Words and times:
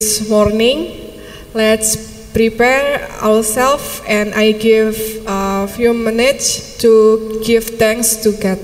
this 0.00 0.30
morning. 0.30 0.94
Let's 1.54 2.30
prepare 2.30 3.10
ourselves, 3.18 4.00
and 4.06 4.32
I 4.32 4.52
give 4.52 4.94
a 5.26 5.66
few 5.66 5.92
minutes 5.92 6.78
to 6.78 7.42
give 7.42 7.64
thanks 7.82 8.14
to 8.22 8.30
God. 8.30 8.62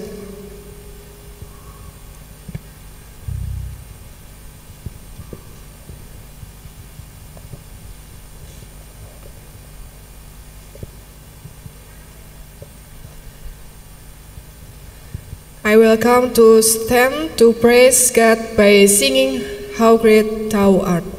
I 15.64 15.76
will 15.76 15.98
come 15.98 16.32
to 16.34 16.62
stand 16.62 17.36
to 17.38 17.52
praise 17.54 18.12
God 18.12 18.38
by 18.56 18.86
singing 18.86 19.42
How 19.74 19.96
Great 19.96 20.50
Thou 20.50 20.78
Art. 20.78 21.13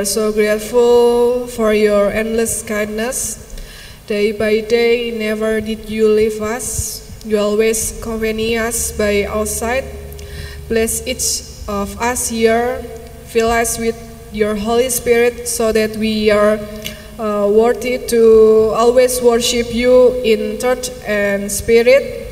Are 0.00 0.04
so 0.06 0.32
grateful 0.32 1.46
for 1.46 1.74
your 1.74 2.08
endless 2.08 2.62
kindness. 2.62 3.36
Day 4.06 4.32
by 4.32 4.60
day, 4.64 5.10
never 5.12 5.60
did 5.60 5.90
you 5.90 6.08
leave 6.08 6.40
us. 6.40 7.04
You 7.26 7.36
always 7.36 8.00
accompany 8.00 8.56
us 8.56 8.96
by 8.96 9.26
our 9.28 9.44
side. 9.44 9.84
Bless 10.68 11.04
each 11.06 11.44
of 11.68 12.00
us 12.00 12.30
here. 12.32 12.80
Fill 13.28 13.50
us 13.50 13.76
with 13.76 13.98
your 14.32 14.56
Holy 14.56 14.88
Spirit 14.88 15.46
so 15.46 15.70
that 15.70 15.94
we 15.98 16.30
are 16.30 16.56
uh, 17.20 17.52
worthy 17.52 17.98
to 18.08 18.72
always 18.72 19.20
worship 19.20 19.68
you 19.74 20.16
in 20.24 20.58
truth 20.58 20.88
and 21.04 21.52
spirit. 21.52 22.24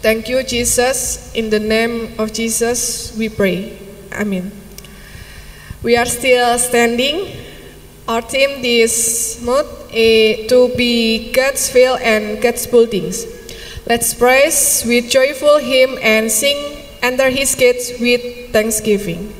Thank 0.00 0.30
you, 0.30 0.42
Jesus. 0.42 1.28
In 1.34 1.50
the 1.50 1.60
name 1.60 2.16
of 2.18 2.32
Jesus, 2.32 3.12
we 3.18 3.28
pray. 3.28 3.76
Amen. 4.16 4.65
We 5.86 5.94
are 5.96 6.06
still 6.06 6.58
standing. 6.58 7.30
Our 8.08 8.20
team 8.20 8.60
this 8.60 9.40
month 9.40 9.70
is 9.94 10.50
to 10.50 10.74
be 10.74 11.30
God's 11.30 11.72
will 11.72 11.94
and 12.02 12.42
God's 12.42 12.66
buildings. 12.66 13.22
Let's 13.86 14.12
praise 14.12 14.82
with 14.84 15.08
joyful 15.08 15.58
hymn 15.58 15.96
and 16.02 16.28
sing 16.28 16.58
under 17.04 17.30
his 17.30 17.54
gates 17.54 18.00
with 18.00 18.50
thanksgiving. 18.50 19.32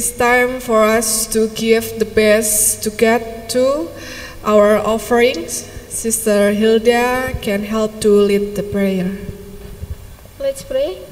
Is 0.00 0.16
time 0.16 0.60
for 0.64 0.80
us 0.80 1.28
to 1.28 1.44
give 1.52 1.84
the 2.00 2.08
best 2.08 2.80
to 2.82 2.88
get 2.88 3.52
to 3.52 3.84
our 4.40 4.80
offerings. 4.80 5.68
Sister 5.92 6.56
Hilda 6.56 7.36
can 7.44 7.68
help 7.68 8.00
to 8.00 8.08
lead 8.08 8.56
the 8.56 8.64
prayer. 8.64 9.12
Let's 10.40 10.64
pray. 10.64 11.04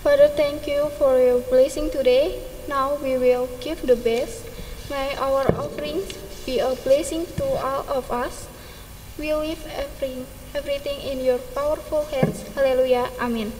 Father, 0.00 0.32
thank 0.32 0.64
you 0.64 0.88
for 0.96 1.20
your 1.20 1.44
blessing 1.52 1.92
today. 1.92 2.40
Now 2.64 2.96
we 3.04 3.20
will 3.20 3.52
give 3.60 3.84
the 3.84 4.00
best. 4.00 4.48
May 4.88 5.12
our 5.20 5.44
offerings 5.52 6.08
be 6.48 6.56
a 6.56 6.72
blessing 6.72 7.28
to 7.36 7.44
all 7.44 7.84
of 7.84 8.08
us. 8.08 8.48
We 9.20 9.36
leave 9.36 9.60
every, 9.76 10.24
everything 10.56 11.04
in 11.04 11.20
your 11.20 11.36
powerful 11.52 12.08
hands. 12.08 12.48
Hallelujah. 12.56 13.12
Amen. 13.20 13.52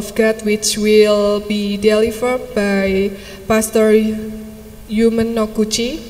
Of 0.00 0.16
God 0.16 0.40
which 0.48 0.80
will 0.80 1.44
be 1.44 1.76
delivered 1.76 2.56
by 2.56 3.12
Pastor 3.44 3.92
Yumen 4.88 5.36
Noguchi. 5.36 6.00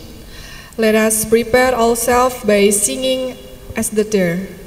Let 0.78 0.94
us 0.94 1.26
prepare 1.26 1.74
ourselves 1.74 2.38
by 2.46 2.70
singing 2.70 3.34
as 3.74 3.90
the 3.90 4.06
deer. 4.06 4.59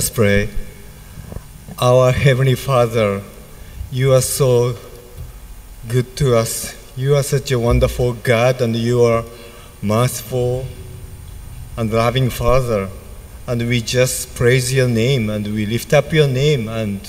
Us 0.00 0.08
pray. 0.08 0.48
Our 1.78 2.10
Heavenly 2.10 2.54
Father, 2.54 3.22
you 3.92 4.14
are 4.14 4.22
so 4.22 4.74
good 5.88 6.16
to 6.16 6.38
us. 6.38 6.74
You 6.96 7.16
are 7.16 7.22
such 7.22 7.52
a 7.52 7.58
wonderful 7.58 8.14
God, 8.14 8.62
and 8.62 8.74
you 8.74 9.02
are 9.02 9.24
merciful 9.82 10.64
and 11.76 11.92
loving 11.92 12.30
Father. 12.30 12.88
And 13.46 13.68
we 13.68 13.82
just 13.82 14.34
praise 14.34 14.72
your 14.72 14.88
name 14.88 15.28
and 15.28 15.46
we 15.48 15.66
lift 15.66 15.92
up 15.92 16.14
your 16.14 16.28
name, 16.28 16.66
and 16.66 17.00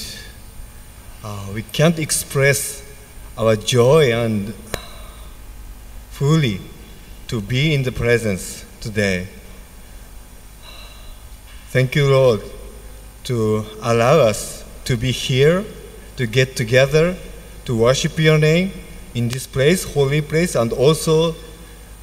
uh, 1.24 1.50
we 1.54 1.64
can't 1.64 1.98
express 1.98 2.84
our 3.38 3.56
joy 3.56 4.12
and 4.12 4.54
fully 6.10 6.60
to 7.30 7.40
be 7.40 7.74
in 7.74 7.84
the 7.84 7.94
presence 7.94 8.66
today. 8.82 9.28
Thank 11.70 11.96
you, 11.96 12.10
Lord, 12.10 12.42
to 13.32 13.64
allow 13.82 14.20
us 14.20 14.66
to 14.84 14.98
be 14.98 15.10
here, 15.10 15.64
to 16.18 16.28
get 16.28 16.58
together, 16.58 17.16
to 17.64 17.78
worship 17.78 18.20
your 18.20 18.38
name 18.38 18.74
in 19.16 19.30
this 19.30 19.48
place, 19.48 19.86
holy 19.94 20.22
place, 20.22 20.54
and 20.54 20.74
also 20.74 21.34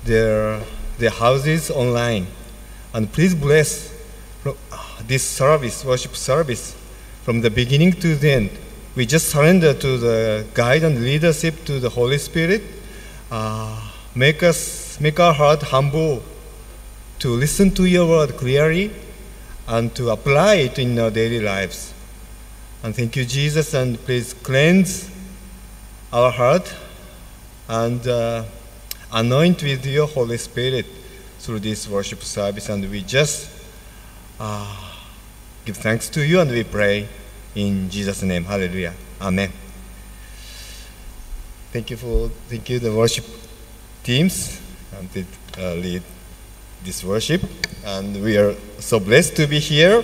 their, 0.04 0.58
their 0.97 1.11
houses 1.11 1.70
online. 1.70 2.26
And 2.94 3.12
please 3.12 3.35
bless 3.35 3.92
this 5.06 5.23
service, 5.23 5.85
worship 5.85 6.16
service, 6.16 6.75
from 7.25 7.42
the 7.42 7.50
beginning 7.50 7.92
to 8.00 8.16
the 8.16 8.30
end. 8.30 8.50
We 8.97 9.04
just 9.04 9.28
surrender 9.28 9.75
to 9.75 9.99
the 9.99 10.47
guide 10.54 10.82
and 10.82 11.04
leadership 11.04 11.62
to 11.66 11.78
the 11.78 11.90
Holy 11.90 12.16
Spirit. 12.16 12.62
Uh, 13.30 13.78
make 14.14 14.42
us, 14.42 14.99
make 14.99 15.20
our 15.20 15.35
heart 15.35 15.61
humble 15.61 16.23
to 17.18 17.28
listen 17.28 17.70
to 17.73 17.85
your 17.85 18.08
word 18.08 18.30
clearly 18.38 18.92
and 19.68 19.94
to 19.94 20.10
apply 20.10 20.54
it 20.54 20.78
in 20.78 20.98
our 20.98 21.10
daily 21.10 21.40
lives. 21.40 21.92
And 22.82 22.96
thank 22.96 23.16
you, 23.16 23.25
Jesus, 23.25 23.75
and 23.75 23.98
please 24.04 24.32
cleanse 24.32 25.10
our 26.12 26.32
heart 26.32 26.75
and 27.68 28.06
uh, 28.08 28.44
anoint 29.12 29.62
with 29.62 29.84
your 29.84 30.06
Holy 30.06 30.38
Spirit 30.38 30.87
through 31.38 31.60
this 31.60 31.87
worship 31.87 32.22
service. 32.22 32.68
And 32.70 32.90
we 32.90 33.02
just 33.02 33.50
uh, 34.40 34.92
give 35.66 35.76
thanks 35.76 36.08
to 36.10 36.25
you 36.25 36.40
and 36.40 36.50
we 36.50 36.64
pray 36.64 37.06
in 37.54 37.90
Jesus' 37.90 38.22
name. 38.22 38.44
Hallelujah. 38.44 38.94
Amen. 39.20 39.52
Thank 41.72 41.90
you 41.90 41.98
for 41.98 42.30
thank 42.48 42.70
you 42.70 42.78
the 42.78 42.94
worship 42.94 43.26
teams 44.02 44.58
and 44.96 45.10
the 45.10 45.25
uh, 45.58 45.75
lead 45.75 46.02
this 46.88 47.04
worship, 47.04 47.42
and 47.85 48.25
we 48.25 48.38
are 48.38 48.54
so 48.78 48.99
blessed 48.99 49.37
to 49.37 49.47
be 49.47 49.59
here. 49.59 50.02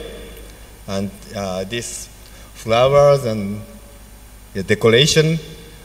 And 0.87 1.11
uh, 1.35 1.65
these 1.65 2.11
flowers 2.53 3.25
and 3.25 3.63
the 4.53 4.63
decoration 4.63 5.39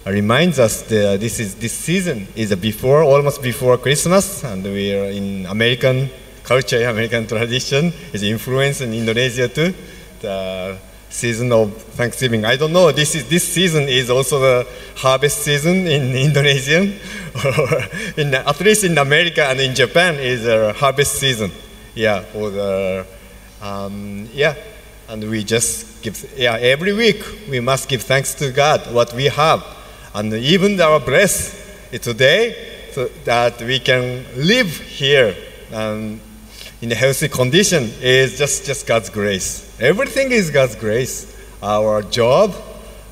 reminds 0.06 0.60
us 0.60 0.82
that 0.92 1.22
this 1.22 1.40
is 1.40 1.56
this 1.56 1.72
season 1.72 2.28
is 2.36 2.54
before 2.56 3.02
almost 3.04 3.42
before 3.42 3.78
Christmas, 3.78 4.44
and 4.44 4.62
we 4.66 4.94
are 4.94 5.06
in 5.06 5.46
American 5.46 6.10
culture, 6.44 6.86
American 6.96 7.26
tradition 7.26 7.94
is 8.12 8.22
influenced 8.22 8.82
in 8.82 8.94
Indonesia 8.94 9.48
too. 9.48 9.74
The 10.20 10.78
season 11.10 11.52
of 11.52 11.76
Thanksgiving. 11.94 12.46
I 12.46 12.56
don't 12.56 12.72
know. 12.72 12.92
This 12.92 13.16
is 13.16 13.28
this 13.28 13.48
season 13.48 13.90
is 13.90 14.10
also 14.10 14.40
the 14.40 14.68
harvest 14.96 15.40
season 15.40 15.88
in 15.88 16.16
Indonesia, 16.28 16.82
in 18.18 18.34
at 18.34 18.60
least 18.62 18.84
in 18.84 18.98
America 18.98 19.44
and 19.46 19.60
in 19.60 19.76
Japan 19.76 20.16
is 20.16 20.48
a 20.48 20.74
harvest 20.74 21.16
season. 21.16 21.52
Yeah, 21.96 22.24
or 22.36 22.50
the 22.50 23.06
um, 23.62 24.30
yeah, 24.34 24.56
and 25.10 25.30
we 25.30 25.44
just 25.44 26.02
give 26.02 26.32
yeah 26.38 26.56
every 26.56 26.94
week 26.94 27.24
we 27.50 27.60
must 27.60 27.90
give 27.90 28.04
thanks 28.04 28.34
to 28.36 28.52
God 28.52 28.94
what 28.94 29.14
we 29.14 29.26
have, 29.26 29.66
and 30.14 30.34
even 30.34 30.80
our 30.80 31.00
breath 31.00 31.58
today 32.02 32.70
so 32.92 33.06
that 33.26 33.62
we 33.62 33.80
can 33.80 34.26
live 34.36 34.78
here 34.78 35.36
and 35.72 36.20
in 36.82 36.92
a 36.92 36.96
healthy 36.96 37.28
condition 37.28 37.92
is 38.02 38.38
just, 38.38 38.66
just 38.66 38.88
God's 38.88 39.10
grace. 39.10 39.76
Everything 39.82 40.32
is 40.32 40.50
God's 40.50 40.76
grace. 40.76 41.36
Our 41.62 42.02
job, 42.04 42.56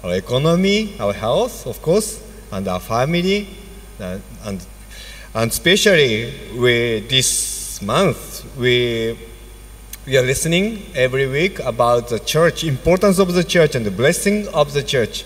our 0.04 0.16
economy, 0.16 0.96
our 1.00 1.12
health, 1.12 1.68
of 1.68 1.82
course, 1.82 2.24
and 2.52 2.66
our 2.70 2.80
family, 2.80 3.50
and, 4.00 4.22
and 4.46 5.52
especially 5.52 6.34
we, 6.58 7.02
this 7.10 7.82
month, 7.82 8.46
we, 8.58 9.20
we 10.06 10.18
are 10.18 10.24
listening 10.24 10.84
every 10.96 11.28
week 11.28 11.60
about 11.60 12.08
the 12.08 12.20
church, 12.20 12.64
importance 12.64 13.20
of 13.20 13.34
the 13.34 13.44
church 13.44 13.76
and 13.76 13.86
the 13.86 13.92
blessing 13.92 14.48
of 14.54 14.72
the 14.72 14.82
church. 14.82 15.26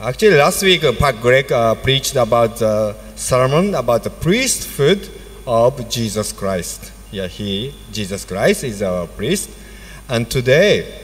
Actually, 0.00 0.36
last 0.36 0.62
week, 0.62 0.82
uh, 0.82 0.92
Pak 0.92 1.20
Greg 1.20 1.52
uh, 1.52 1.74
preached 1.74 2.16
about 2.16 2.56
the 2.56 2.96
sermon 3.16 3.74
about 3.74 4.02
the 4.02 4.10
priesthood 4.10 5.10
of 5.46 5.90
Jesus 5.90 6.32
Christ. 6.32 6.92
Yeah, 7.12 7.28
he, 7.28 7.72
Jesus 7.92 8.24
Christ, 8.24 8.64
is 8.64 8.82
our 8.82 9.06
priest. 9.06 9.50
And 10.08 10.28
today, 10.30 11.02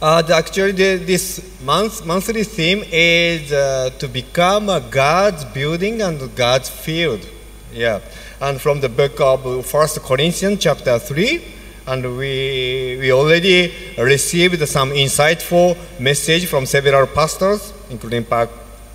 uh, 0.00 0.20
the, 0.22 0.34
actually, 0.34 0.72
the, 0.72 0.96
this 0.96 1.60
month, 1.62 2.04
monthly 2.04 2.44
theme 2.44 2.84
is 2.90 3.52
uh, 3.52 3.90
to 3.98 4.08
become 4.08 4.68
a 4.68 4.80
God's 4.80 5.44
building 5.46 6.02
and 6.02 6.34
God's 6.36 6.68
field. 6.68 7.26
Yeah, 7.72 8.00
and 8.40 8.60
from 8.60 8.80
the 8.80 8.88
book 8.88 9.18
of 9.20 9.64
First 9.64 10.00
Corinthians, 10.02 10.58
chapter 10.60 10.98
three, 10.98 11.42
and 11.86 12.18
we 12.18 12.98
we 13.00 13.12
already 13.12 13.72
received 13.96 14.68
some 14.68 14.90
insightful 14.90 15.76
message 15.98 16.46
from 16.46 16.66
several 16.66 17.06
pastors, 17.06 17.72
including 17.88 18.24
Pak 18.24 18.50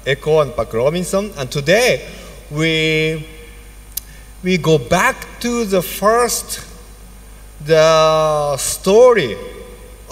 Eko 0.06 0.44
and 0.44 0.56
Pak 0.56 0.72
Robinson. 0.74 1.32
And 1.38 1.50
today, 1.50 2.08
we 2.52 3.26
we 4.44 4.58
go 4.58 4.78
back 4.78 5.16
to 5.40 5.66
the 5.66 5.82
first 5.82 6.64
the 7.66 8.56
story 8.58 9.36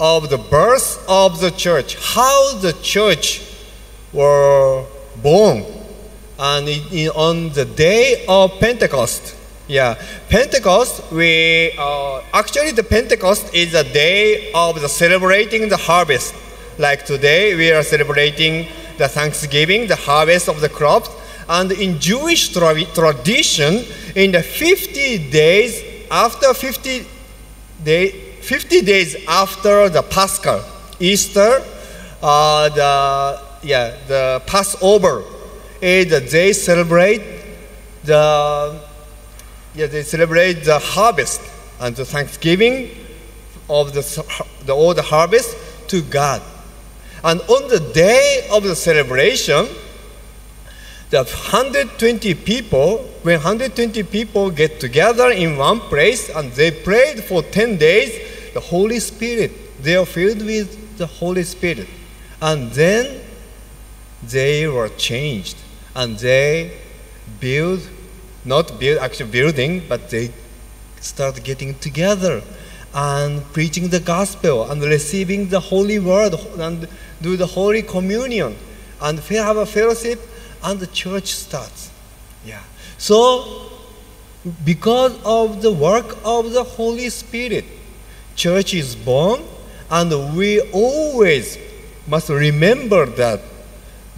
of 0.00 0.30
the 0.30 0.38
birth 0.38 1.04
of 1.08 1.40
the 1.40 1.50
church 1.50 1.96
how 2.14 2.58
the 2.58 2.72
church 2.82 3.42
were 4.12 4.84
born. 5.22 5.64
And 6.38 6.68
on 7.14 7.50
the 7.50 7.64
day 7.64 8.24
of 8.28 8.58
pentecost 8.58 9.34
yeah 9.68 9.94
pentecost 10.28 11.10
we 11.12 11.72
uh, 11.78 12.20
actually 12.34 12.72
the 12.72 12.82
pentecost 12.82 13.54
is 13.54 13.74
a 13.74 13.84
day 13.84 14.52
of 14.52 14.80
the 14.80 14.88
celebrating 14.88 15.68
the 15.68 15.76
harvest. 15.76 16.34
Like 16.78 17.06
today 17.06 17.54
we 17.54 17.70
are 17.70 17.82
celebrating 17.82 18.66
the 18.98 19.08
thanksgiving 19.08 19.86
the 19.86 19.96
harvest 19.96 20.48
of 20.48 20.60
the 20.60 20.68
crops 20.68 21.10
and 21.48 21.72
in 21.72 21.98
jewish 21.98 22.50
tra- 22.50 22.84
tradition 22.94 23.84
in 24.14 24.32
the 24.32 24.42
50 24.42 25.30
days 25.30 25.82
after 26.10 26.54
50 26.54 27.06
day, 27.82 28.10
50 28.10 28.82
days 28.82 29.16
after 29.26 29.88
the 29.88 30.02
Paschal, 30.02 30.62
Easter, 31.00 31.62
uh, 32.22 32.68
the 32.70 33.40
yeah 33.62 33.96
the 34.06 34.42
Passover, 34.46 35.24
is 35.80 36.30
they 36.30 36.52
celebrate 36.52 37.22
the 38.04 38.80
yeah 39.74 39.86
they 39.86 40.02
celebrate 40.02 40.64
the 40.64 40.78
harvest 40.78 41.40
and 41.80 41.94
the 41.96 42.04
Thanksgiving 42.04 42.90
of 43.68 43.92
the 43.92 44.02
the 44.64 44.94
the 44.94 45.02
harvest 45.02 45.56
to 45.88 46.02
God, 46.02 46.42
and 47.24 47.40
on 47.42 47.68
the 47.68 47.80
day 47.92 48.48
of 48.50 48.62
the 48.62 48.76
celebration 48.76 49.68
the 51.10 51.18
120 51.18 52.34
people, 52.34 52.98
when 53.22 53.36
120 53.36 54.02
people 54.04 54.50
get 54.50 54.80
together 54.80 55.30
in 55.30 55.56
one 55.56 55.78
place 55.80 56.28
and 56.28 56.52
they 56.52 56.70
prayed 56.70 57.22
for 57.22 57.42
10 57.42 57.76
days, 57.76 58.52
the 58.54 58.60
Holy 58.60 58.98
Spirit, 58.98 59.52
they 59.82 59.94
are 59.94 60.06
filled 60.06 60.44
with 60.44 60.98
the 60.98 61.06
Holy 61.06 61.44
Spirit. 61.44 61.86
And 62.42 62.72
then 62.72 63.20
they 64.22 64.66
were 64.66 64.88
changed 64.88 65.56
and 65.94 66.18
they 66.18 66.76
build, 67.40 67.88
not 68.44 68.80
build, 68.80 68.98
actually 68.98 69.30
building, 69.30 69.82
but 69.88 70.10
they 70.10 70.32
start 71.00 71.42
getting 71.44 71.74
together 71.78 72.42
and 72.94 73.44
preaching 73.52 73.90
the 73.90 74.00
gospel 74.00 74.68
and 74.70 74.82
receiving 74.82 75.50
the 75.50 75.60
holy 75.60 75.98
word 75.98 76.34
and 76.58 76.88
do 77.22 77.36
the 77.36 77.46
holy 77.46 77.82
communion 77.82 78.56
and 79.00 79.20
have 79.20 79.56
a 79.56 79.66
fellowship 79.66 80.18
and 80.62 80.80
the 80.80 80.86
church 80.86 81.34
starts. 81.34 81.90
Yeah. 82.44 82.62
So, 82.98 83.70
because 84.64 85.18
of 85.24 85.62
the 85.62 85.72
work 85.72 86.16
of 86.24 86.52
the 86.52 86.62
Holy 86.62 87.08
Spirit, 87.10 87.64
church 88.34 88.74
is 88.74 88.94
born, 88.94 89.42
and 89.90 90.36
we 90.36 90.60
always 90.72 91.58
must 92.06 92.28
remember 92.28 93.06
that 93.06 93.40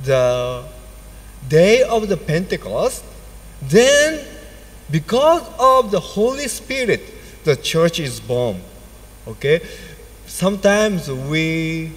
the 0.05 0.65
day 1.49 1.83
of 1.83 2.09
the 2.09 2.17
Pentecost, 2.17 3.05
then 3.63 4.25
because 4.91 5.43
of 5.59 5.91
the 5.91 6.01
Holy 6.01 6.49
Spirit, 6.49 7.03
the 7.45 7.57
church 7.57 7.99
is 8.01 8.21
born. 8.21 8.61
Okay? 9.27 9.61
sometimes 10.29 11.11
we 11.11 11.91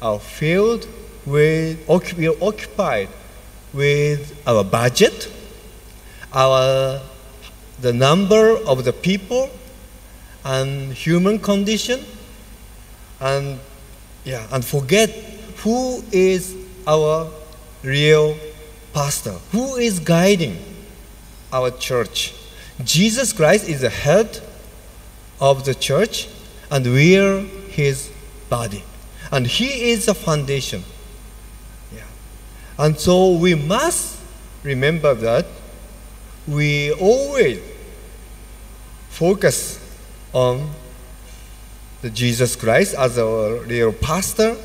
are 0.00 0.20
filled 0.20 0.86
with, 1.26 1.88
we 2.16 2.28
are 2.28 2.42
occupied 2.42 3.08
with 3.74 4.40
our 4.46 4.64
budget, 4.64 5.30
our, 6.32 7.00
the 7.80 7.92
number 7.92 8.56
of 8.66 8.84
the 8.84 8.92
people, 8.92 9.50
and 10.44 10.92
human 10.92 11.38
condition, 11.38 12.00
and 13.20 13.58
yeah, 14.24 14.46
and 14.52 14.64
forget 14.64 15.10
who 15.58 16.02
is 16.12 16.54
our 16.86 17.30
real 17.82 18.36
pastor, 18.92 19.32
who 19.52 19.76
is 19.76 19.98
guiding 19.98 20.56
our 21.52 21.70
church. 21.70 22.34
Jesus 22.82 23.32
Christ 23.32 23.68
is 23.68 23.80
the 23.80 23.90
head 23.90 24.40
of 25.40 25.64
the 25.64 25.74
church, 25.74 26.28
and 26.70 26.84
we 26.86 27.18
are 27.18 27.40
his 27.68 28.10
body. 28.48 28.82
And 29.30 29.46
he 29.46 29.90
is 29.90 30.06
the 30.06 30.14
foundation. 30.14 30.84
And 32.78 32.98
so 32.98 33.32
we 33.32 33.54
must 33.54 34.18
remember 34.62 35.14
that 35.14 35.46
we 36.46 36.92
always 36.92 37.60
focus 39.10 39.78
on 40.32 40.70
the 42.02 42.10
Jesus 42.10 42.56
Christ 42.56 42.94
as 42.94 43.18
our 43.18 43.62
real 43.62 43.92
pastor, 43.92 44.56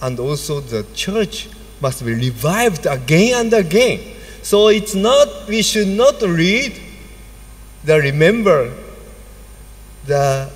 and 0.00 0.20
also 0.20 0.60
the 0.60 0.84
church 0.94 1.48
must 1.80 2.04
be 2.04 2.12
revived 2.12 2.86
again 2.86 3.40
and 3.40 3.52
again. 3.52 4.00
So 4.42 4.68
it's 4.68 4.94
not, 4.94 5.48
we 5.48 5.62
should 5.62 5.88
not 5.88 6.20
read 6.22 6.78
the 7.82 7.98
remember 7.98 8.72
the 10.06 10.50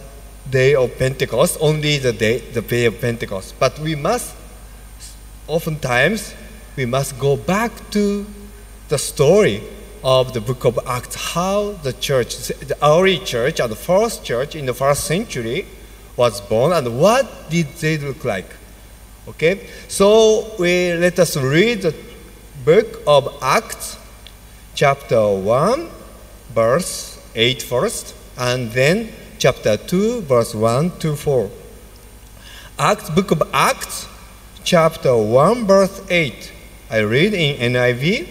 day 0.50 0.74
of 0.74 0.96
Pentecost, 0.98 1.56
only 1.60 1.98
the 1.98 2.12
day, 2.12 2.38
the 2.38 2.60
day 2.60 2.84
of 2.84 3.00
Pentecost. 3.00 3.54
But 3.58 3.78
we 3.78 3.94
must, 3.94 4.34
oftentimes, 5.46 6.34
we 6.78 6.86
must 6.86 7.18
go 7.18 7.36
back 7.36 7.72
to 7.90 8.24
the 8.88 8.96
story 8.96 9.60
of 10.04 10.32
the 10.32 10.40
book 10.40 10.64
of 10.64 10.78
Acts, 10.86 11.32
how 11.34 11.72
the 11.82 11.92
church, 11.92 12.36
the 12.70 12.78
early 12.80 13.18
church, 13.18 13.58
and 13.58 13.72
the 13.72 13.82
first 13.90 14.24
church 14.24 14.54
in 14.54 14.64
the 14.64 14.72
first 14.72 15.02
century 15.02 15.66
was 16.16 16.40
born, 16.40 16.72
and 16.72 17.00
what 17.00 17.50
did 17.50 17.66
they 17.80 17.98
look 17.98 18.24
like? 18.24 18.46
Okay, 19.26 19.66
so 19.88 20.54
we 20.60 20.94
let 20.94 21.18
us 21.18 21.36
read 21.36 21.82
the 21.82 21.94
book 22.64 23.02
of 23.08 23.36
Acts, 23.42 23.98
chapter 24.76 25.20
1, 25.28 25.88
verse 26.54 27.20
8 27.34 27.60
first, 27.60 28.14
and 28.38 28.70
then 28.70 29.10
chapter 29.38 29.76
2, 29.76 30.20
verse 30.22 30.54
1 30.54 30.96
to 31.00 31.16
4. 31.16 31.50
Acts, 32.78 33.10
book 33.10 33.32
of 33.32 33.42
Acts, 33.52 34.06
chapter 34.62 35.16
1, 35.16 35.66
verse 35.66 36.00
8. 36.08 36.52
I 36.90 36.98
read 37.00 37.34
in 37.34 37.72
NIV. 37.72 38.28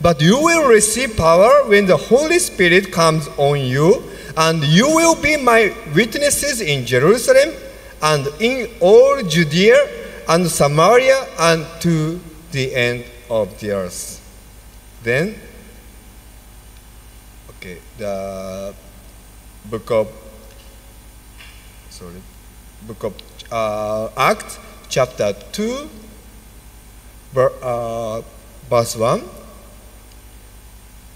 But 0.00 0.20
you 0.20 0.38
will 0.40 0.68
receive 0.68 1.16
power 1.16 1.64
when 1.66 1.86
the 1.86 1.96
Holy 1.96 2.38
Spirit 2.38 2.92
comes 2.92 3.28
on 3.38 3.60
you, 3.60 4.02
and 4.36 4.62
you 4.64 4.86
will 4.86 5.20
be 5.20 5.36
my 5.36 5.74
witnesses 5.94 6.60
in 6.60 6.84
Jerusalem 6.84 7.54
and 8.02 8.26
in 8.40 8.68
all 8.80 9.22
Judea 9.22 9.76
and 10.28 10.46
Samaria 10.46 11.26
and 11.38 11.66
to 11.80 12.20
the 12.52 12.74
end 12.74 13.04
of 13.30 13.58
the 13.60 13.72
earth. 13.72 14.20
Then, 15.02 15.34
okay, 17.50 17.78
the 17.96 18.74
book 19.70 19.90
of 19.90 20.12
sorry, 21.90 22.22
book 22.82 23.04
of 23.04 23.14
uh, 23.50 24.10
Acts, 24.16 24.58
chapter 24.88 25.32
two, 25.52 25.74
ver, 25.74 25.86
uh, 25.86 25.97
Uh, 27.36 28.22
verse 28.70 28.96
one. 28.96 29.22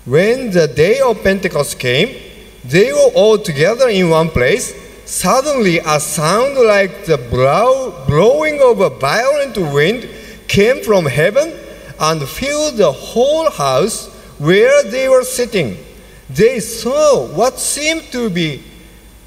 When 0.05 0.51
the 0.51 0.66
day 0.66 1.01
of 1.01 1.22
Pentecost 1.22 1.79
came, 1.79 2.16
they 2.64 2.92
were 2.92 3.12
all 3.14 3.38
together 3.38 3.88
in 3.88 4.11
one 4.11 4.31
place. 4.31 4.75
Suddenly, 5.05 5.79
a 5.79 6.01
sound 6.01 6.57
like 6.57 7.07
the 7.07 7.18
blow, 7.18 8.05
blowing 8.07 8.61
of 8.62 8.81
a 8.81 8.90
violent 8.90 9.57
wind 9.57 10.09
came 10.48 10.83
from 10.83 11.07
heaven 11.07 11.53
and 11.98 12.29
filled 12.29 12.77
the 12.77 12.90
whole 12.90 13.51
house 13.51 14.09
where 14.38 14.83
they 14.83 15.09
were 15.09 15.25
sitting. 15.25 15.77
They 16.29 16.61
saw 16.61 17.27
what 17.27 17.59
seemed 17.59 18.11
to 18.12 18.29
be 18.31 18.62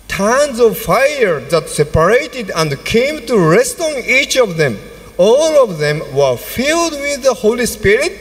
tongues 0.08 0.60
of 0.60 0.78
fire 0.78 1.40
that 1.40 1.70
separated 1.70 2.52
and 2.56 2.84
came 2.86 3.26
to 3.28 3.38
rest 3.38 3.80
on 3.80 3.98
each 4.06 4.38
of 4.38 4.58
them. 4.58 4.78
All 5.18 5.64
of 5.64 5.78
them 5.78 6.00
were 6.14 6.38
filled 6.38 6.94
with 6.94 7.24
the 7.24 7.34
Holy 7.34 7.66
Spirit 7.66 8.12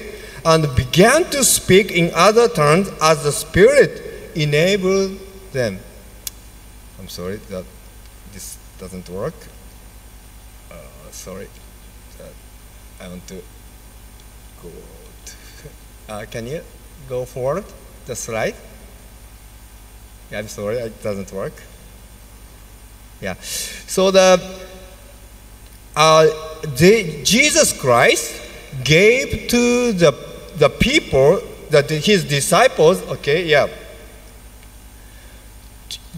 and 0.44 0.74
began 0.76 1.24
to 1.30 1.42
speak 1.42 1.90
in 1.90 2.10
other 2.14 2.48
tongues 2.48 2.90
as 3.02 3.24
the 3.24 3.32
Spirit 3.32 4.32
enabled 4.34 5.18
them. 5.52 5.78
I'm 6.98 7.08
sorry 7.08 7.36
that 7.50 7.64
this 8.32 8.56
doesn't 8.78 9.08
work. 9.08 9.34
Uh, 10.70 10.76
sorry. 11.10 11.48
I 13.00 13.08
want 13.08 13.26
to 13.28 13.34
go. 14.62 14.70
To, 15.26 15.32
uh, 16.12 16.24
can 16.30 16.46
you 16.46 16.62
go 17.08 17.24
forward 17.24 17.64
the 18.06 18.16
slide? 18.16 18.54
Yeah, 20.30 20.38
I'm 20.38 20.48
sorry, 20.48 20.76
it 20.76 21.02
doesn't 21.02 21.32
work. 21.32 21.52
Yeah. 23.20 23.34
So 23.40 24.10
the 24.10 24.40
uh, 25.96 26.26
Jesus 26.76 27.78
Christ 27.78 28.40
gave 28.82 29.48
to 29.48 29.92
the 29.92 30.34
the 30.56 30.68
people 30.68 31.40
that 31.70 31.90
his 31.90 32.24
disciples. 32.24 33.02
Okay, 33.02 33.44
yeah. 33.46 33.68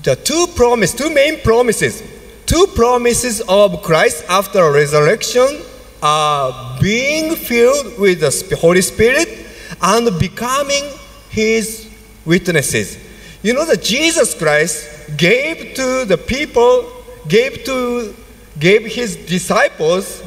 The 0.03 0.17
two 0.17 0.47
promise, 0.55 0.95
two 0.95 1.13
main 1.13 1.41
promises, 1.41 2.03
two 2.45 2.67
promises 2.75 3.41
of 3.49 3.83
Christ 3.83 4.25
after 4.29 4.71
resurrection 4.71 5.63
are 6.03 6.79
being 6.81 7.35
filled 7.35 7.99
with 7.99 8.21
the 8.21 8.57
Holy 8.57 8.83
Spirit 8.83 9.47
and 9.81 10.19
becoming 10.21 10.85
his 11.31 11.89
witnesses. 12.25 12.99
You 13.43 13.55
know 13.55 13.65
that 13.65 13.83
Jesus 13.83 14.35
Christ 14.35 15.17
gave 15.17 15.75
to 15.75 16.05
the 16.05 16.19
people, 16.19 16.93
gave 17.27 17.65
to 17.65 18.15
gave 18.59 18.87
his 18.87 19.17
disciples 19.17 20.23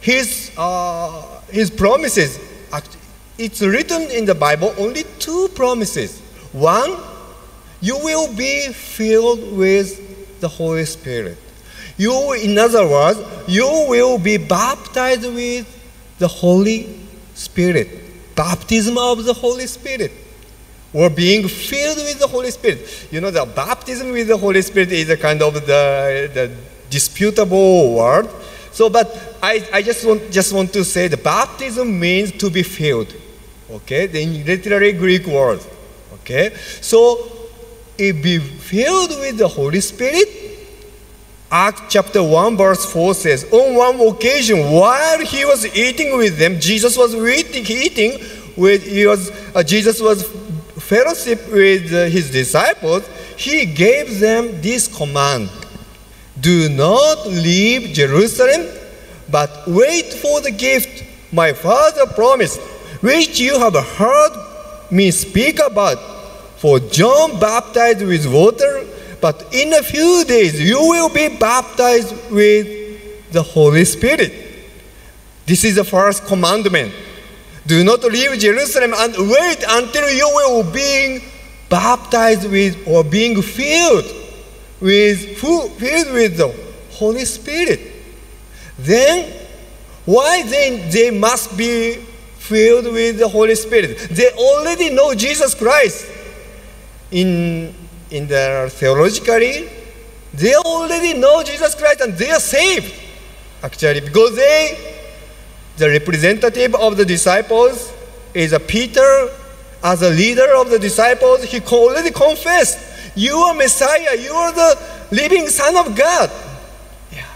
his 0.00 0.52
uh, 0.56 1.40
his 1.50 1.70
promises. 1.70 2.38
It's 3.38 3.60
written 3.60 4.02
in 4.02 4.24
the 4.24 4.34
Bible 4.34 4.72
only 4.78 5.02
two 5.18 5.48
promises. 5.54 6.20
One, 6.52 6.96
you 7.80 7.98
will 7.98 8.32
be 8.34 8.68
filled 8.72 9.56
with 9.56 10.40
the 10.40 10.48
Holy 10.48 10.84
Spirit. 10.86 11.36
You, 11.98 12.32
in 12.32 12.56
other 12.56 12.86
words, 12.86 13.18
you 13.48 13.66
will 13.88 14.18
be 14.18 14.36
baptized 14.38 15.24
with 15.24 15.66
the 16.18 16.28
Holy 16.28 16.98
Spirit. 17.34 17.88
Baptism 18.34 18.96
of 18.96 19.24
the 19.24 19.34
Holy 19.34 19.66
Spirit. 19.66 20.12
Or 20.92 21.10
being 21.10 21.48
filled 21.48 21.98
with 21.98 22.18
the 22.18 22.26
Holy 22.26 22.50
Spirit. 22.50 23.08
You 23.10 23.20
know, 23.20 23.30
the 23.30 23.44
baptism 23.44 24.12
with 24.12 24.28
the 24.28 24.36
Holy 24.36 24.62
Spirit 24.62 24.92
is 24.92 25.10
a 25.10 25.16
kind 25.16 25.42
of 25.42 25.54
the, 25.54 26.30
the 26.32 26.50
disputable 26.90 27.94
word. 27.94 28.28
So, 28.72 28.90
but 28.90 29.38
I, 29.42 29.66
I 29.72 29.82
just, 29.82 30.06
want, 30.06 30.30
just 30.30 30.52
want 30.52 30.72
to 30.74 30.84
say 30.84 31.08
the 31.08 31.16
baptism 31.16 31.98
means 31.98 32.32
to 32.32 32.50
be 32.50 32.62
filled. 32.62 33.14
Okay? 33.70 34.06
The 34.06 34.44
literary 34.44 34.92
Greek 34.92 35.26
word. 35.26 35.60
Okay? 36.14 36.54
So, 36.80 37.32
it 37.96 38.22
be 38.22 38.38
filled 38.38 39.18
with 39.20 39.38
the 39.38 39.48
Holy 39.48 39.80
Spirit. 39.80 40.28
Acts 41.50 41.82
chapter 41.88 42.22
1, 42.22 42.56
verse 42.56 42.92
4 42.92 43.14
says, 43.14 43.44
On 43.52 43.74
one 43.74 44.00
occasion, 44.00 44.58
while 44.72 45.24
he 45.24 45.44
was 45.44 45.64
eating 45.76 46.16
with 46.16 46.38
them, 46.38 46.60
Jesus 46.60 46.96
was 46.96 47.14
eating, 47.14 47.64
eating 47.64 48.20
with, 48.56 48.84
he 48.84 49.06
was, 49.06 49.30
uh, 49.54 49.62
Jesus 49.62 50.00
was 50.00 50.28
fellowship 50.78 51.50
with 51.50 51.92
uh, 51.92 52.04
his 52.06 52.30
disciples, 52.30 53.08
he 53.36 53.64
gave 53.64 54.18
them 54.18 54.60
this 54.60 54.88
command 54.88 55.48
Do 56.40 56.68
not 56.68 57.26
leave 57.26 57.94
Jerusalem, 57.94 58.66
but 59.30 59.50
wait 59.66 60.12
for 60.12 60.40
the 60.40 60.50
gift 60.50 61.04
my 61.32 61.52
Father 61.52 62.06
promised, 62.06 62.60
which 63.00 63.40
you 63.40 63.58
have 63.58 63.74
heard 63.74 64.32
me 64.90 65.10
speak 65.10 65.58
about. 65.58 65.98
For 66.58 66.78
John 66.78 67.38
baptized 67.38 68.02
with 68.02 68.26
water, 68.26 68.86
but 69.20 69.46
in 69.52 69.72
a 69.72 69.82
few 69.82 70.24
days 70.26 70.60
you 70.60 70.78
will 70.80 71.08
be 71.08 71.28
baptized 71.28 72.14
with 72.30 73.32
the 73.32 73.42
Holy 73.42 73.84
Spirit. 73.84 74.32
This 75.46 75.64
is 75.64 75.76
the 75.76 75.84
first 75.84 76.26
commandment. 76.26 76.92
Do 77.66 77.82
not 77.82 78.02
leave 78.04 78.38
Jerusalem 78.38 78.92
and 78.96 79.14
wait 79.16 79.64
until 79.68 80.10
you 80.10 80.30
will 80.34 80.62
be 80.70 81.24
baptized 81.68 82.48
with 82.50 82.86
or 82.86 83.02
being 83.02 83.42
filled 83.42 84.04
with 84.80 85.38
who 85.40 85.68
filled 85.70 86.12
with 86.12 86.36
the 86.36 86.54
Holy 86.92 87.24
Spirit. 87.24 87.80
Then 88.78 89.32
why 90.04 90.42
then 90.42 90.90
they 90.90 91.10
must 91.10 91.56
be 91.56 91.94
filled 92.38 92.92
with 92.92 93.18
the 93.18 93.28
Holy 93.28 93.54
Spirit? 93.54 93.98
They 94.10 94.30
already 94.30 94.90
know 94.90 95.14
Jesus 95.14 95.54
Christ. 95.54 96.06
In, 97.10 97.74
in 98.10 98.26
their 98.26 98.68
theologically, 98.68 99.68
they 100.34 100.54
already 100.54 101.14
know 101.14 101.42
Jesus 101.42 101.74
Christ 101.74 102.00
and 102.00 102.14
they 102.14 102.30
are 102.30 102.40
saved. 102.40 102.94
Actually, 103.62 104.00
because 104.00 104.36
they, 104.36 104.96
the 105.76 105.88
representative 105.88 106.74
of 106.74 106.96
the 106.96 107.04
disciples 107.04 107.92
is 108.34 108.52
a 108.52 108.60
Peter 108.60 109.30
as 109.82 110.02
a 110.02 110.10
leader 110.10 110.54
of 110.56 110.70
the 110.70 110.78
disciples, 110.78 111.44
he 111.44 111.60
already 111.60 112.10
confessed, 112.10 112.78
You 113.16 113.34
are 113.34 113.54
Messiah, 113.54 114.14
you 114.16 114.32
are 114.32 114.52
the 114.52 114.78
living 115.10 115.48
Son 115.48 115.74
of 115.74 115.96
God. 115.96 116.30
Yeah. 117.10 117.26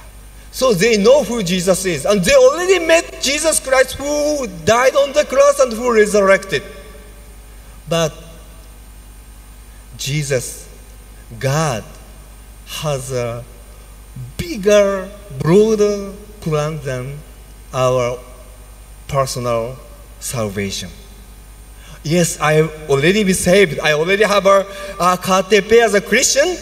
So 0.52 0.74
they 0.74 0.98
know 0.98 1.24
who 1.24 1.42
Jesus 1.42 1.84
is. 1.86 2.04
And 2.04 2.22
they 2.22 2.34
already 2.34 2.78
met 2.78 3.20
Jesus 3.22 3.58
Christ 3.58 3.94
who 3.94 4.46
died 4.64 4.94
on 4.94 5.12
the 5.12 5.24
cross 5.24 5.58
and 5.58 5.72
who 5.72 5.92
resurrected. 5.92 6.62
But 7.88 8.14
Jesus, 9.96 10.68
God, 11.38 11.82
has 12.66 13.10
a 13.10 13.42
bigger, 14.36 15.10
broader 15.38 16.12
plan 16.40 16.78
than 16.82 17.18
our 17.72 18.18
personal 19.08 19.76
salvation. 20.20 20.90
Yes, 22.02 22.40
I 22.40 22.62
already 22.88 23.24
be 23.24 23.34
saved. 23.34 23.78
I 23.80 23.92
already 23.92 24.24
have 24.24 24.46
a, 24.46 24.60
a 24.98 25.16
KTP 25.16 25.82
as 25.82 25.94
a 25.94 26.00
Christian. 26.00 26.56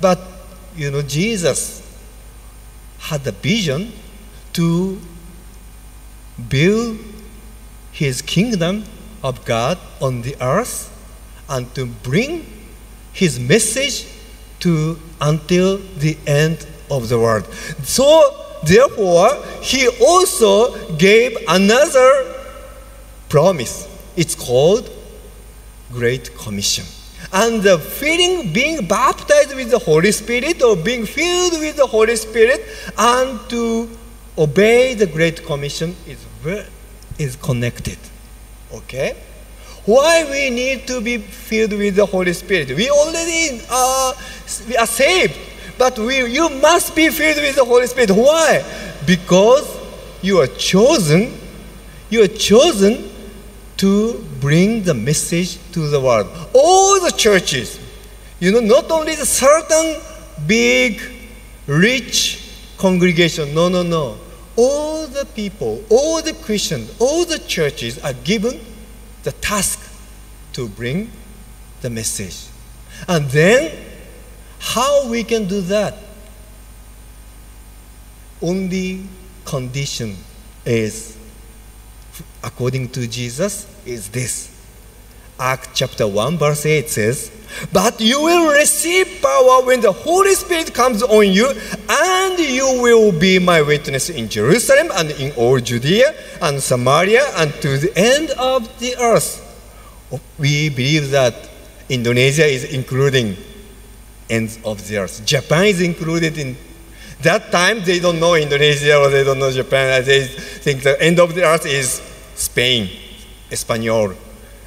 But, 0.00 0.20
you 0.76 0.90
know, 0.90 1.02
Jesus 1.02 1.82
had 2.98 3.24
the 3.24 3.32
vision 3.32 3.92
to 4.52 5.00
build 6.48 6.98
his 7.90 8.22
kingdom 8.22 8.84
of 9.24 9.44
God 9.44 9.78
on 10.00 10.22
the 10.22 10.36
earth 10.40 10.94
and 11.48 11.74
to 11.74 11.86
bring 11.86 12.46
his 13.12 13.40
message 13.40 14.06
to 14.60 14.98
until 15.20 15.78
the 15.98 16.16
end 16.26 16.66
of 16.90 17.08
the 17.08 17.18
world. 17.18 17.46
So 17.82 18.46
therefore 18.62 19.42
he 19.62 19.88
also 20.00 20.94
gave 20.96 21.36
another 21.48 22.34
promise. 23.28 23.87
It's 24.18 24.34
called 24.34 24.90
Great 25.92 26.36
Commission. 26.36 26.84
And 27.32 27.62
the 27.62 27.78
feeling 27.78 28.52
being 28.52 28.84
baptized 28.84 29.54
with 29.54 29.70
the 29.70 29.78
Holy 29.78 30.10
Spirit 30.10 30.60
or 30.60 30.74
being 30.74 31.06
filled 31.06 31.60
with 31.60 31.76
the 31.76 31.86
Holy 31.86 32.16
Spirit 32.16 32.60
and 32.98 33.38
to 33.48 33.88
obey 34.36 34.94
the 34.94 35.06
Great 35.06 35.46
Commission 35.46 35.94
is, 36.04 36.26
is 37.16 37.36
connected. 37.36 37.96
Okay? 38.74 39.16
Why 39.84 40.28
we 40.28 40.50
need 40.50 40.88
to 40.88 41.00
be 41.00 41.18
filled 41.18 41.74
with 41.74 41.94
the 41.94 42.06
Holy 42.06 42.32
Spirit? 42.32 42.76
We 42.76 42.90
already 42.90 43.62
uh, 43.70 44.14
we 44.66 44.76
are 44.76 44.86
saved, 44.86 45.38
but 45.78 45.96
we, 45.96 46.26
you 46.26 46.48
must 46.60 46.96
be 46.96 47.08
filled 47.10 47.36
with 47.36 47.54
the 47.54 47.64
Holy 47.64 47.86
Spirit. 47.86 48.10
Why? 48.10 48.64
Because 49.06 49.78
you 50.22 50.38
are 50.38 50.48
chosen. 50.48 51.38
You 52.10 52.24
are 52.24 52.28
chosen 52.28 53.08
to 53.78 54.24
bring 54.40 54.82
the 54.82 54.94
message 54.94 55.58
to 55.72 55.88
the 55.88 56.00
world. 56.00 56.28
All 56.52 57.00
the 57.00 57.10
churches, 57.10 57.80
you 58.40 58.52
know, 58.52 58.60
not 58.60 58.90
only 58.90 59.14
the 59.14 59.26
certain 59.26 60.00
big, 60.46 61.00
rich 61.66 62.48
congregation. 62.78 63.54
No, 63.54 63.68
no, 63.68 63.82
no. 63.82 64.18
All 64.56 65.06
the 65.06 65.26
people, 65.26 65.84
all 65.90 66.22
the 66.22 66.32
Christians, 66.32 66.94
all 66.98 67.24
the 67.24 67.38
churches 67.38 67.98
are 67.98 68.12
given 68.12 68.60
the 69.22 69.32
task 69.32 69.80
to 70.54 70.68
bring 70.68 71.10
the 71.82 71.90
message. 71.90 72.46
And 73.06 73.26
then, 73.30 73.84
how 74.58 75.08
we 75.08 75.22
can 75.22 75.46
do 75.46 75.60
that? 75.62 75.94
Only 78.40 79.04
condition 79.44 80.16
is, 80.64 81.16
according 82.42 82.88
to 82.90 83.06
Jesus, 83.06 83.66
is 83.86 84.08
this. 84.08 84.54
Act 85.38 85.70
chapter 85.74 86.06
1, 86.06 86.36
verse 86.36 86.66
8 86.66 86.88
says, 86.90 87.30
But 87.72 88.00
you 88.00 88.20
will 88.20 88.52
receive 88.52 89.22
power 89.22 89.64
when 89.64 89.80
the 89.80 89.92
Holy 89.92 90.34
Spirit 90.34 90.74
comes 90.74 91.02
on 91.02 91.28
you, 91.28 91.52
and 91.88 92.38
you 92.38 92.80
will 92.82 93.12
be 93.12 93.38
my 93.38 93.62
witness 93.62 94.10
in 94.10 94.28
Jerusalem 94.28 94.90
and 94.94 95.10
in 95.12 95.32
all 95.32 95.60
Judea 95.60 96.14
and 96.42 96.60
Samaria 96.60 97.22
and 97.36 97.52
to 97.62 97.78
the 97.78 97.92
end 97.96 98.30
of 98.30 98.78
the 98.80 98.96
earth. 98.96 99.44
We 100.38 100.70
believe 100.70 101.10
that 101.10 101.34
Indonesia 101.88 102.46
is 102.46 102.64
including 102.64 103.36
ends 104.28 104.58
of 104.64 104.86
the 104.88 104.98
earth. 104.98 105.24
Japan 105.24 105.66
is 105.66 105.80
included 105.80 106.36
in 106.36 106.56
that 107.22 107.50
time 107.50 107.82
they 107.84 107.98
don't 107.98 108.20
know 108.20 108.34
Indonesia 108.34 108.96
or 108.96 109.08
they 109.10 109.24
don't 109.24 109.38
know 109.38 109.50
Japan. 109.50 110.04
They 110.04 110.26
think 110.26 110.82
the 110.82 111.00
end 111.02 111.18
of 111.18 111.34
the 111.34 111.44
earth 111.44 111.66
is 111.66 112.00
Spain, 112.34 112.88
Espanol. 113.50 114.14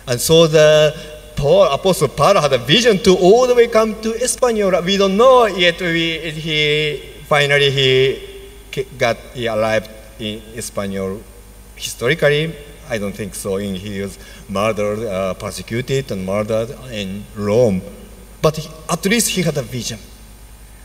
And 0.07 0.19
so 0.19 0.47
the 0.47 0.93
Paul, 1.35 1.71
Apostle 1.71 2.09
Paul 2.09 2.41
had 2.41 2.53
a 2.53 2.57
vision 2.57 2.97
to 2.99 3.15
all 3.15 3.47
the 3.47 3.55
way 3.55 3.67
come 3.67 3.99
to 4.01 4.13
Espanol. 4.21 4.81
We 4.83 4.97
don't 4.97 5.15
know 5.15 5.45
yet. 5.45 5.79
We, 5.79 6.31
he 6.31 7.23
finally 7.25 7.71
he 7.71 8.85
got 8.97 9.17
he 9.33 9.47
arrived 9.47 9.89
in 10.19 10.41
Espanol. 10.55 11.21
Historically, 11.75 12.53
I 12.89 12.97
don't 12.97 13.13
think 13.13 13.33
so. 13.33 13.57
In 13.57 13.75
he 13.75 14.01
was 14.01 14.19
murdered, 14.49 15.07
uh, 15.07 15.33
persecuted, 15.35 16.11
and 16.11 16.25
murdered 16.25 16.69
in 16.91 17.23
Rome. 17.35 17.81
But 18.41 18.57
he, 18.57 18.69
at 18.89 19.05
least 19.05 19.29
he 19.29 19.41
had 19.41 19.57
a 19.57 19.63
vision, 19.63 19.99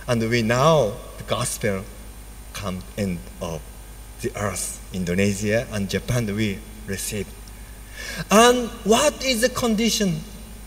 and 0.06 0.22
we 0.30 0.42
now 0.42 0.92
gospel 1.26 1.84
come 2.52 2.82
end 2.96 3.18
of 3.40 3.60
the 4.22 4.32
earth, 4.36 4.80
Indonesia 4.92 5.66
and 5.72 5.88
Japan. 5.90 6.26
We 6.34 6.58
receive 6.86 7.26
and 8.30 8.68
what 8.84 9.24
is 9.24 9.42
the 9.42 9.48
condition 9.48 10.20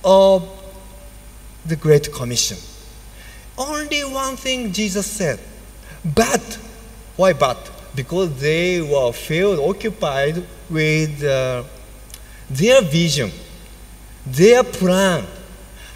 of 0.03 0.47
the 1.65 1.75
Great 1.75 2.11
Commission? 2.11 2.57
Only 3.57 4.01
one 4.01 4.35
thing 4.35 4.71
Jesus 4.71 5.05
said. 5.05 5.39
But, 6.15 6.57
why 7.17 7.33
but? 7.33 7.71
Because 7.95 8.39
they 8.39 8.81
were 8.81 9.11
filled, 9.11 9.59
occupied 9.59 10.45
with 10.69 11.23
uh, 11.23 11.63
their 12.49 12.81
vision, 12.81 13.31
their 14.25 14.63
plan. 14.63 15.25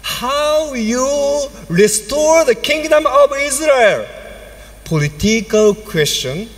How 0.02 0.74
you 0.74 1.46
restore 1.70 2.44
the 2.44 2.54
kingdom 2.54 3.06
of 3.06 3.32
Israel. 3.38 4.06
Political 4.84 5.74
question 5.74 6.48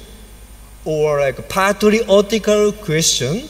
or 0.85 1.21
like 1.21 1.49
patriotical 1.49 2.73
question 2.73 3.49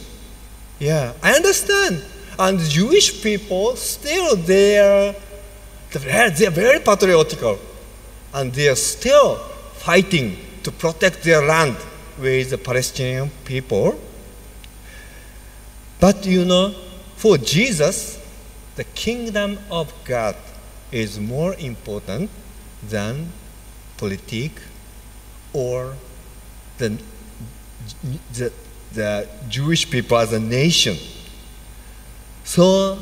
yeah, 0.79 1.15
I 1.23 1.33
understand. 1.33 2.03
And 2.39 2.61
Jewish 2.61 3.23
people 3.23 3.77
still 3.77 4.37
they 4.37 4.79
are 4.79 5.15
they 5.91 6.47
are 6.47 6.51
very 6.51 6.81
patriotical, 6.81 7.59
and 8.35 8.53
they 8.53 8.69
are 8.69 8.77
still 8.77 9.37
fighting 9.79 10.37
to 10.63 10.71
protect 10.71 11.23
their 11.23 11.47
land 11.47 11.77
with 12.19 12.51
the 12.51 12.59
Palestinian 12.59 13.31
people. 13.45 13.99
But 15.99 16.27
you 16.27 16.45
know, 16.45 16.75
for 17.17 17.39
Jesus, 17.39 18.21
the 18.75 18.85
kingdom 18.85 19.59
of 19.71 19.93
God 20.05 20.37
is 20.93 21.19
more 21.19 21.55
important 21.55 22.29
than 22.87 23.33
politics 23.97 24.63
or 25.53 25.95
the, 26.79 26.99
the 28.33 28.53
the 28.97 29.29
Jewish 29.49 29.89
people 29.89 30.17
as 30.17 30.33
a 30.33 30.41
nation. 30.41 30.97
So 32.45 32.99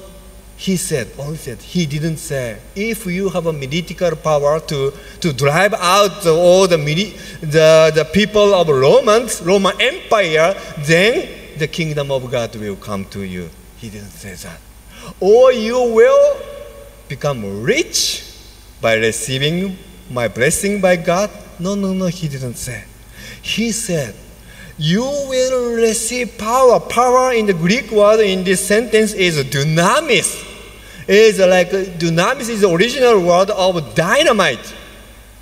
he 0.57 0.77
said, 0.77 1.11
oh, 1.19 1.25
only 1.25 1.37
said, 1.37 1.59
he 1.59 1.87
didn't 1.87 2.19
say, 2.19 2.59
if 2.75 3.07
you 3.07 3.29
have 3.31 3.47
a 3.47 3.53
military 3.53 4.17
power 4.17 4.61
to, 4.61 4.93
to 5.21 5.33
drive 5.33 5.75
out 5.75 6.27
all 6.27 6.67
the, 6.67 6.77
the, 7.41 7.93
the 7.95 8.09
people 8.13 8.55
of 8.55 8.69
Romans, 8.69 9.43
Roman 9.43 9.81
Empire, 9.81 10.55
then 10.79 11.59
the 11.59 11.69
kingdom 11.69 12.11
of 12.11 12.31
God 12.31 12.55
will 12.57 12.77
come 12.77 13.05
to 13.07 13.23
you. 13.23 13.51
He 13.77 13.91
didn't 13.91 14.11
say 14.11 14.35
that. 14.35 14.61
Or 15.21 15.53
you 15.53 15.81
will 15.81 16.37
become 17.09 17.63
rich 17.63 18.25
by 18.81 18.95
receiving 18.95 19.77
my 20.11 20.29
blessing 20.29 20.81
by 20.81 20.97
God. 20.97 21.31
No, 21.59 21.75
no, 21.75 21.93
no, 21.93 22.07
he 22.07 22.29
didn't 22.29 22.57
say. 22.57 22.85
He 23.43 23.73
said, 23.73 24.15
you 24.77 25.03
will 25.03 25.77
receive 25.77 26.37
power. 26.37 26.81
Power 26.81 27.33
in 27.33 27.47
the 27.47 27.55
Greek 27.55 27.91
word 27.91 28.21
in 28.21 28.43
this 28.43 28.67
sentence 28.67 29.13
is 29.13 29.37
dunamis. 29.45 30.51
Is 31.07 31.39
like 31.39 31.71
dunamis 31.71 32.49
is 32.49 32.63
the 32.63 32.71
original 32.71 33.21
word 33.21 33.51
of 33.51 33.95
dynamite. 33.95 34.75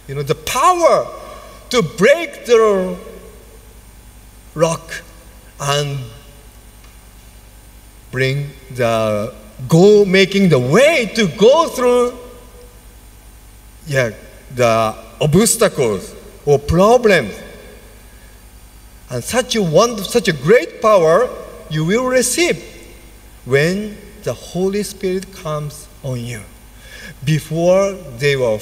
you 0.09 0.15
know, 0.15 0.23
the 0.23 0.35
power 0.35 1.07
to 1.71 1.83
break 1.83 2.45
the 2.45 2.99
rock 4.55 5.03
and 5.61 5.99
bring 8.11 8.51
the 8.75 9.33
go 9.69 10.05
making 10.05 10.49
the 10.49 10.59
way 10.59 11.11
to 11.15 11.27
go 11.29 11.69
through 11.69 12.19
yeah 13.87 14.11
the 14.55 14.95
obstacles 15.21 16.15
or 16.45 16.59
problems 16.59 17.35
and 19.11 19.23
such 19.23 19.57
a 19.57 19.63
wonderful, 19.63 20.11
such 20.11 20.29
a 20.29 20.33
great 20.33 20.81
power 20.81 21.29
you 21.71 21.85
will 21.85 22.07
receive 22.07 22.63
when 23.45 23.97
the 24.23 24.33
Holy 24.33 24.83
Spirit 24.83 25.33
comes 25.35 25.87
on 26.03 26.19
you. 26.21 26.41
Before 27.25 27.93
they 27.93 28.37
were, 28.37 28.59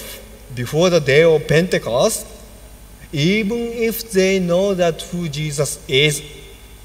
before 0.55 0.91
the 0.91 1.01
day 1.01 1.23
of 1.23 1.47
Pentecost, 1.47 2.27
even 3.13 3.59
if 3.59 4.11
they 4.11 4.39
know 4.39 4.75
that 4.75 5.03
who 5.03 5.29
Jesus 5.29 5.85
is 5.89 6.23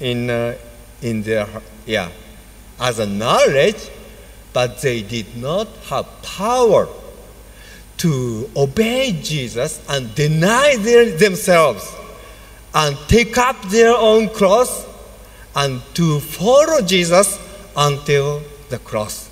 in, 0.00 0.30
uh, 0.30 0.56
in 1.02 1.22
their, 1.22 1.48
yeah, 1.86 2.10
as 2.78 2.98
a 2.98 3.06
knowledge, 3.06 3.90
but 4.52 4.80
they 4.80 5.02
did 5.02 5.36
not 5.36 5.68
have 5.88 6.06
power 6.22 6.88
to 7.98 8.50
obey 8.56 9.12
Jesus 9.22 9.84
and 9.88 10.14
deny 10.14 10.76
their, 10.76 11.10
themselves 11.16 11.94
and 12.74 12.96
take 13.08 13.38
up 13.38 13.60
their 13.68 13.94
own 13.96 14.28
cross 14.28 14.86
and 15.54 15.80
to 15.94 16.20
follow 16.20 16.80
Jesus 16.82 17.38
until 17.76 18.42
the 18.68 18.78
cross. 18.78 19.30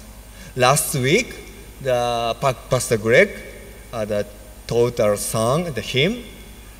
Last 0.56 0.94
week, 0.94 1.34
the 1.82 2.36
Pastor 2.70 2.96
Greg 2.96 3.30
uh, 3.92 4.04
the, 4.04 4.26
taught 4.66 4.98
our 5.00 5.16
song, 5.16 5.72
the 5.72 5.80
hymn. 5.80 6.24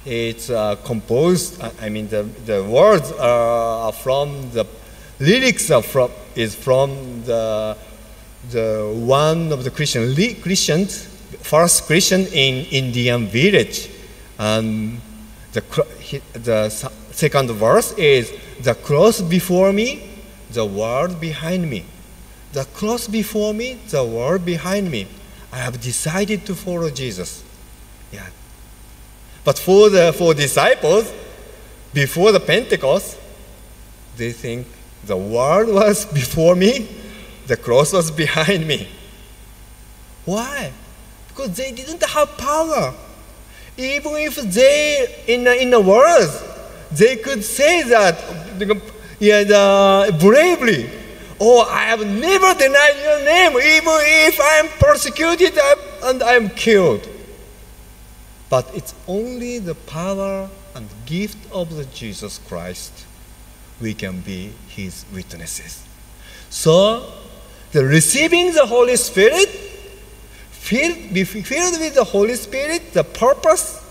It's 0.05 0.51
uh, 0.51 0.77
composed, 0.85 1.63
I 1.81 1.89
mean, 1.89 2.09
the, 2.09 2.25
the 2.45 2.63
words 2.63 3.11
are 3.13 3.93
from 3.93 4.51
the 4.51 4.67
lyrics 5.19 5.71
are 5.71 5.83
from, 5.83 6.11
is 6.35 6.55
from 6.55 7.23
the, 7.25 7.77
the 8.51 8.93
one 8.95 9.53
of 9.53 9.65
the 9.65 9.71
Christian, 9.71 10.15
Christians, 10.43 11.09
first 11.45 11.85
Christian 11.87 12.23
in 12.33 12.65
Indian 12.73 13.27
village. 13.27 13.91
And 14.39 15.01
the, 15.53 15.63
the 16.33 16.71
second 17.13 17.51
verse 17.51 17.93
is 17.93 18.33
the 18.61 18.75
cross 18.75 19.21
before 19.21 19.73
me, 19.73 20.09
the 20.51 20.65
world 20.65 21.21
behind 21.21 21.69
me. 21.69 21.85
The 22.53 22.65
cross 22.65 23.07
before 23.09 23.53
me, 23.53 23.79
the 23.91 24.05
world 24.05 24.45
behind 24.45 24.91
me. 24.91 25.07
I 25.53 25.59
have 25.59 25.81
decided 25.81 26.47
to 26.47 26.55
follow 26.55 26.89
Jesus. 26.91 27.45
Yeah. 28.11 28.27
But 29.45 29.59
for 29.59 29.91
the 29.91 30.13
for 30.13 30.33
disciples, 30.33 31.13
before 31.93 32.33
the 32.33 32.41
Pentecost, 32.41 33.19
they 34.17 34.33
think 34.33 34.67
the 35.05 35.17
world 35.17 35.69
was 35.69 36.07
before 36.21 36.57
me, 36.57 36.89
the 37.47 37.57
cross 37.57 37.93
was 37.93 38.11
behind 38.11 38.67
me. 38.67 38.89
Why? 40.25 40.73
Because 41.35 41.57
they 41.57 41.73
didn't 41.73 42.03
have 42.05 42.39
power. 42.39 42.95
Even 43.77 44.13
if 44.15 44.37
they, 44.37 45.25
in, 45.27 45.47
in 45.49 45.71
the 45.71 45.81
world, 45.81 46.31
they 46.93 47.17
could 47.17 47.43
say 47.43 47.83
that 47.83 48.15
yeah, 49.19 49.43
the, 49.43 50.17
bravely. 50.21 50.89
Oh, 51.41 51.63
I 51.63 51.87
have 51.87 52.07
never 52.07 52.55
denied 52.55 52.95
your 53.03 53.25
name, 53.25 53.53
even 53.53 53.95
if 54.29 54.41
I 54.41 54.55
am 54.57 54.69
persecuted 54.79 55.59
and 56.05 56.23
I 56.23 56.35
am 56.35 56.51
killed. 56.51 57.09
But 58.49 58.71
it's 58.73 58.95
only 59.09 59.59
the 59.59 59.75
power 59.75 60.49
and 60.75 60.89
gift 61.07 61.39
of 61.51 61.75
the 61.75 61.85
Jesus 61.87 62.39
Christ 62.47 62.93
we 63.81 63.95
can 63.95 64.21
be 64.21 64.53
his 64.69 65.05
witnesses. 65.13 65.83
So, 66.51 67.13
the 67.73 67.85
receiving 67.85 68.53
the 68.53 68.67
Holy 68.67 68.97
Spirit, 68.97 69.49
filled, 70.65 71.13
be 71.13 71.25
filled 71.25 71.79
with 71.79 71.95
the 71.95 72.05
Holy 72.05 72.35
Spirit, 72.35 72.95
the 72.95 73.05
purpose 73.05 73.85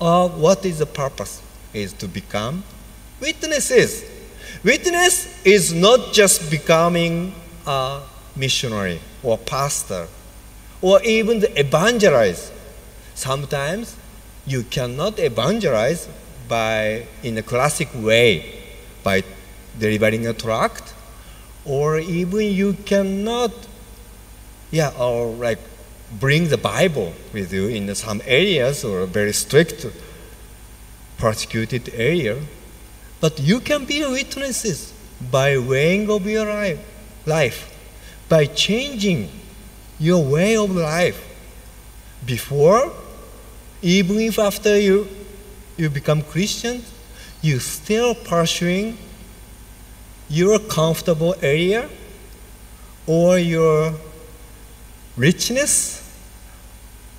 of 0.00 0.38
what 0.38 0.64
is 0.64 0.78
the 0.78 0.86
purpose? 0.86 1.42
Is 1.74 1.92
to 1.94 2.06
become 2.06 2.62
witnesses. 3.20 4.04
Witness 4.62 5.44
is 5.44 5.72
not 5.72 6.12
just 6.12 6.48
becoming 6.48 7.34
a 7.66 8.02
missionary 8.36 9.00
or 9.22 9.36
pastor 9.36 10.06
or 10.80 11.02
even 11.02 11.40
the 11.40 11.58
evangelize. 11.58 12.52
Sometimes 13.14 13.96
you 14.46 14.62
cannot 14.62 15.18
evangelize 15.18 16.08
by 16.48 17.06
in 17.24 17.36
a 17.36 17.42
classic 17.42 17.88
way 17.94 18.62
by 19.02 19.24
delivering 19.78 20.26
a 20.26 20.32
tract, 20.32 20.94
or 21.64 21.98
even 21.98 22.52
you 22.52 22.74
cannot, 22.84 23.52
yeah, 24.70 24.92
or 24.98 25.26
like 25.34 25.58
bring 26.12 26.48
the 26.48 26.56
Bible 26.56 27.12
with 27.32 27.52
you 27.52 27.68
in 27.68 27.94
some 27.94 28.22
areas 28.26 28.84
or 28.84 29.00
a 29.00 29.06
very 29.06 29.32
strict 29.32 29.86
persecuted 31.18 31.90
area. 31.94 32.38
But 33.20 33.40
you 33.40 33.60
can 33.60 33.84
be 33.84 34.04
witnesses 34.04 34.92
by 35.30 35.58
weighing 35.58 36.10
of 36.10 36.26
your 36.26 36.46
life, 36.46 36.78
life, 37.26 37.74
by 38.28 38.46
changing 38.46 39.30
your 39.98 40.22
way 40.22 40.56
of 40.56 40.70
life. 40.70 41.22
Before, 42.24 42.92
even 43.82 44.20
if 44.20 44.38
after 44.38 44.78
you, 44.78 45.08
you 45.76 45.90
become 45.90 46.22
Christian, 46.22 46.82
you 47.42 47.58
still 47.58 48.14
pursuing 48.14 48.98
your 50.28 50.58
comfortable 50.58 51.34
area 51.40 51.88
or 53.06 53.38
your 53.38 53.94
richness 55.16 56.02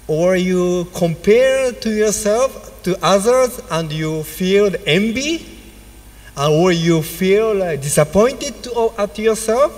or 0.07 0.35
you 0.35 0.87
compare 0.93 1.71
to 1.73 1.89
yourself 1.89 2.81
to 2.83 2.97
others 3.03 3.59
and 3.71 3.91
you 3.91 4.23
feel 4.23 4.71
envy 4.85 5.45
or 6.37 6.71
you 6.71 7.01
feel 7.01 7.55
like 7.55 7.81
disappointed 7.81 8.63
to, 8.63 8.91
at 8.97 9.17
yourself 9.17 9.73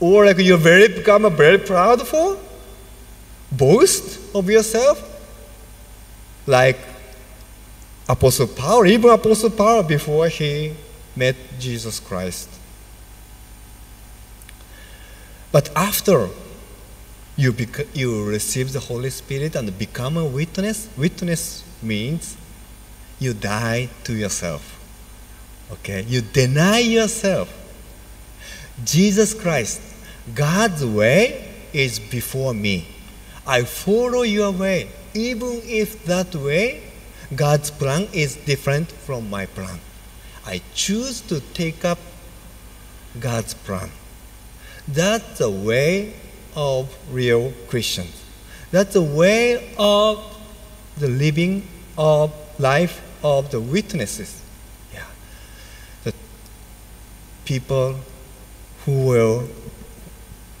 or 0.00 0.26
like 0.26 0.38
you're 0.38 0.58
very 0.58 0.88
become 0.88 1.22
very 1.34 1.58
proud 1.58 2.00
proudful 2.00 2.38
boast 3.52 4.34
of 4.34 4.50
yourself 4.50 5.02
like 6.46 6.78
Apostle 8.08 8.46
Paul, 8.46 8.86
even 8.86 9.10
Apostle 9.10 9.50
Paul 9.50 9.82
before 9.82 10.28
he 10.28 10.72
met 11.14 11.36
Jesus 11.58 12.00
Christ. 12.00 12.48
But 15.52 15.70
after 15.76 16.28
you, 17.38 17.52
bec- 17.52 17.94
you 17.94 18.24
receive 18.24 18.72
the 18.72 18.80
Holy 18.80 19.10
Spirit 19.10 19.54
and 19.54 19.78
become 19.78 20.16
a 20.16 20.24
witness, 20.24 20.88
witness 20.98 21.62
means 21.80 22.36
you 23.20 23.32
die 23.32 23.88
to 24.02 24.12
yourself. 24.12 24.74
Okay? 25.70 26.02
You 26.02 26.20
deny 26.20 26.80
yourself. 26.80 27.54
Jesus 28.84 29.34
Christ, 29.34 29.80
God's 30.34 30.84
way 30.84 31.48
is 31.72 32.00
before 32.00 32.52
me. 32.54 32.88
I 33.46 33.62
follow 33.62 34.22
your 34.22 34.50
way, 34.50 34.90
even 35.14 35.60
if 35.64 36.04
that 36.06 36.34
way 36.34 36.82
God's 37.34 37.70
plan 37.70 38.08
is 38.12 38.34
different 38.34 38.90
from 38.90 39.30
my 39.30 39.46
plan. 39.46 39.78
I 40.44 40.60
choose 40.74 41.20
to 41.22 41.40
take 41.54 41.84
up 41.84 41.98
God's 43.20 43.54
plan. 43.54 43.90
That's 44.88 45.38
the 45.38 45.50
way 45.50 46.14
of 46.58 46.92
real 47.12 47.52
Christians. 47.68 48.20
That's 48.72 48.94
the 48.94 49.02
way 49.02 49.72
of 49.78 50.18
the 50.98 51.06
living 51.06 51.62
of 51.96 52.34
life 52.58 53.00
of 53.22 53.52
the 53.52 53.60
witnesses. 53.60 54.42
Yeah. 54.92 55.04
The 56.02 56.12
people 57.44 57.94
who 58.84 59.06
will, 59.06 59.48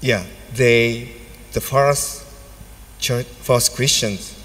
yeah, 0.00 0.24
they, 0.54 1.16
the 1.52 1.60
first 1.60 2.24
church, 3.00 3.26
first 3.26 3.74
Christians, 3.74 4.40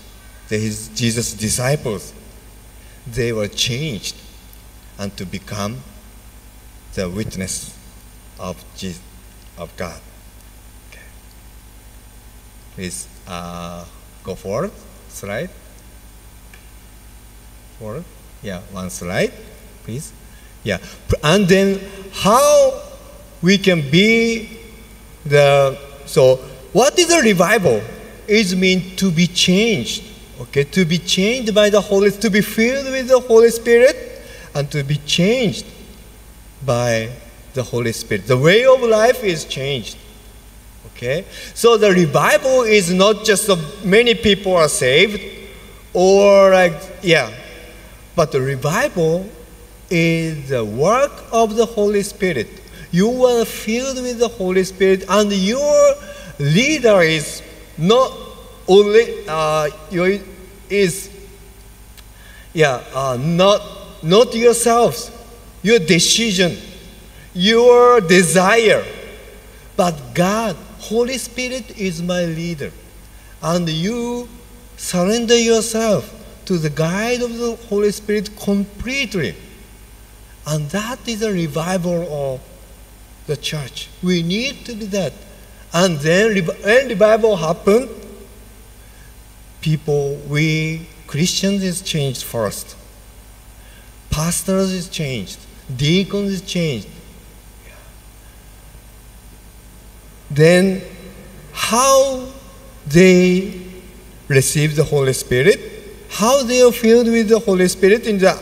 they 0.49 0.59
his 0.59 0.89
Jesus' 0.89 1.33
disciples, 1.33 2.13
they 3.05 3.31
were 3.31 3.47
changed 3.47 4.15
and 4.97 5.15
to 5.17 5.25
become 5.25 5.83
the 6.95 7.07
witness 7.07 7.77
of 8.39 8.63
Jesus, 8.75 9.03
of 9.55 9.75
God. 9.77 10.01
Please 12.75 13.07
uh, 13.27 13.86
go 14.23 14.36
forward, 14.36 14.71
slide. 15.09 15.49
Forward. 17.79 18.03
Yeah, 18.41 18.62
one 18.71 18.89
slide, 18.89 19.31
please. 19.83 20.12
Yeah, 20.63 20.79
and 21.23 21.47
then 21.47 21.79
how 22.12 22.81
we 23.41 23.57
can 23.57 23.89
be 23.89 24.59
the 25.25 25.77
so 26.05 26.38
what 26.71 26.97
is 26.97 27.12
a 27.12 27.21
revival? 27.21 27.81
It 28.27 28.55
means 28.57 28.95
to 28.97 29.12
be 29.12 29.27
changed 29.27 30.13
Okay, 30.39 30.63
to 30.63 30.83
be 30.83 30.97
changed 30.97 31.53
by 31.53 31.69
the 31.69 31.79
Holy, 31.79 32.12
to 32.12 32.29
be 32.29 32.41
filled 32.41 32.91
with 32.91 33.07
the 33.07 33.19
Holy 33.19 33.49
Spirit, 33.51 33.95
and 34.55 34.69
to 34.71 34.83
be 34.83 34.97
changed 35.05 35.65
by 36.65 37.09
the 37.53 37.62
Holy 37.62 37.93
Spirit. 37.93 38.25
The 38.25 38.38
way 38.38 38.65
of 38.65 38.81
life 38.81 39.23
is 39.23 39.45
changed. 39.45 39.97
Okay, 40.95 41.25
so 41.53 41.75
the 41.75 41.91
revival 41.91 42.62
is 42.62 42.93
not 42.93 43.25
just 43.25 43.47
the 43.47 43.58
many 43.84 44.13
people 44.13 44.56
are 44.56 44.69
saved, 44.69 45.21
or 45.93 46.51
like 46.51 46.79
yeah, 47.01 47.32
but 48.15 48.32
the 48.32 48.39
revival 48.39 49.27
is 49.89 50.49
the 50.49 50.63
work 50.63 51.12
of 51.32 51.56
the 51.56 51.65
Holy 51.65 52.03
Spirit. 52.03 52.47
You 52.91 53.25
are 53.25 53.43
filled 53.43 54.01
with 54.01 54.19
the 54.19 54.27
Holy 54.27 54.63
Spirit, 54.63 55.03
and 55.10 55.32
your 55.32 55.95
leader 56.39 57.01
is 57.01 57.41
not 57.77 58.12
only 58.67 59.25
uh, 59.27 59.69
your, 59.91 60.19
is 60.69 61.10
yeah 62.53 62.84
uh, 62.93 63.17
not 63.19 63.62
not 64.03 64.34
yourselves, 64.36 65.12
your 65.63 65.79
decision, 65.79 66.58
your 67.34 67.99
desire, 68.01 68.86
but 69.75 69.95
God, 70.13 70.56
Holy 70.89 71.17
Spirit 71.17 71.78
is 71.78 72.02
my 72.02 72.26
leader, 72.26 72.72
and 73.41 73.67
you 73.69 74.28
surrender 74.76 75.38
yourself 75.38 76.13
to 76.46 76.58
the 76.58 76.69
guide 76.69 77.22
of 77.22 77.38
the 77.38 77.56
Holy 77.69 77.91
Spirit 77.91 78.30
completely. 78.38 79.36
And 80.46 80.69
that 80.72 81.08
is 81.08 81.22
a 81.22 81.32
revival 81.32 82.02
of 82.12 82.41
the 83.28 83.38
church. 83.38 83.88
We 84.04 84.22
need 84.24 84.65
to 84.65 84.76
do 84.76 84.86
that. 84.88 85.13
And 85.72 86.00
then 86.00 86.46
when 86.46 86.88
revival 86.89 87.38
happened, 87.38 87.89
people, 89.62 90.15
we 90.28 90.88
Christians 91.08 91.63
is 91.63 91.82
changed 91.82 92.24
first. 92.24 92.76
Pastors 94.10 94.72
is 94.72 94.89
changed. 94.89 95.39
Deacons 95.74 96.32
is 96.32 96.41
changed. 96.41 96.88
Then 100.34 100.82
how 101.52 102.28
they 102.88 103.62
receive 104.28 104.76
the 104.76 104.84
Holy 104.84 105.13
Spirit, 105.13 105.60
how 106.10 106.43
they 106.43 106.62
are 106.62 106.72
filled 106.72 107.08
with 107.08 107.30
the 107.30 107.39
Holy 107.39 107.67
Spirit 107.67 108.08
in 108.08 108.17
the 108.17 108.34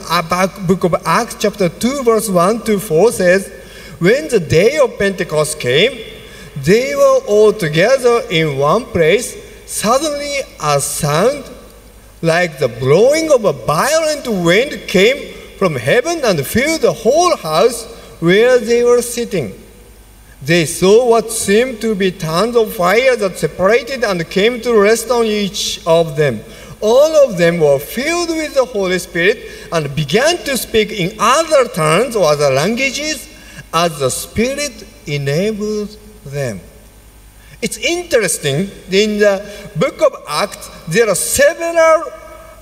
book 0.68 0.84
of 0.84 0.96
Acts 1.06 1.36
chapter 1.40 1.70
2 1.70 2.04
verse 2.04 2.30
1 2.30 2.64
to 2.64 2.80
4 2.80 3.12
says, 3.12 3.52
when 4.00 4.30
the 4.30 4.40
day 4.40 4.78
of 4.78 4.98
Pentecost 4.98 5.60
came, 5.60 6.00
they 6.58 6.96
were 6.96 7.20
all 7.28 7.54
together 7.54 8.24
in 8.32 8.58
one 8.58 8.86
place. 8.86 9.38
Suddenly 9.68 10.40
a 10.60 10.82
sound 10.82 11.46
like 12.22 12.60
the 12.60 12.68
blowing 12.68 13.32
of 13.32 13.46
a 13.46 13.54
violent 13.54 14.28
wind 14.28 14.88
came 14.88 15.34
from 15.58 15.76
heaven 15.76 16.22
and 16.24 16.46
filled 16.46 16.82
the 16.82 16.92
whole 16.92 17.38
house 17.38 17.86
where 18.20 18.60
they 18.60 18.84
were 18.84 19.02
sitting. 19.02 19.54
They 20.44 20.66
saw 20.66 21.08
what 21.08 21.32
seemed 21.32 21.82
to 21.82 21.94
be 21.94 22.12
tongues 22.12 22.56
of 22.56 22.74
fire 22.76 23.16
that 23.16 23.38
separated 23.38 24.04
and 24.04 24.28
came 24.30 24.60
to 24.62 24.74
rest 24.74 25.12
on 25.12 25.26
each 25.26 25.86
of 25.86 26.16
them. 26.16 26.42
All 26.82 27.30
of 27.30 27.38
them 27.38 27.60
were 27.60 27.78
filled 27.78 28.30
with 28.30 28.56
the 28.56 28.66
Holy 28.66 28.98
Spirit 28.98 29.70
and 29.72 29.96
began 29.96 30.38
to 30.46 30.58
speak 30.58 30.92
in 30.92 31.16
other 31.20 31.68
tongues 31.70 32.16
or 32.16 32.26
other 32.26 32.50
languages 32.50 33.30
as 33.72 34.00
the 34.00 34.10
Spirit 34.10 34.88
enabled 35.06 35.96
them. 36.26 36.60
It's 37.62 37.78
interesting, 37.78 38.72
in 38.92 39.20
the 39.20 39.70
book 39.76 40.02
of 40.02 40.24
Acts, 40.28 40.70
there 40.88 41.08
are 41.08 41.16
several 41.16 42.04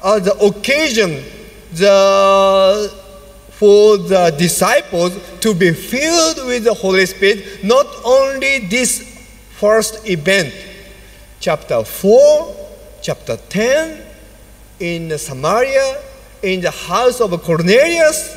uh, 0.01 0.19
the 0.19 0.37
occasion 0.39 1.23
the, 1.73 2.93
for 3.59 3.97
the 3.97 4.33
disciples 4.37 5.19
to 5.41 5.53
be 5.53 5.73
filled 5.73 6.47
with 6.47 6.63
the 6.63 6.73
Holy 6.73 7.05
Spirit, 7.05 7.61
not 7.61 7.85
only 8.05 8.59
this 8.59 9.19
first 9.51 10.07
event, 10.07 10.53
chapter 11.41 11.83
4, 11.83 12.55
chapter 13.01 13.35
10, 13.35 14.01
in 14.79 15.17
Samaria, 15.17 16.01
in 16.41 16.61
the 16.61 16.71
house 16.71 17.19
of 17.19 17.31
Cornelius, 17.43 18.33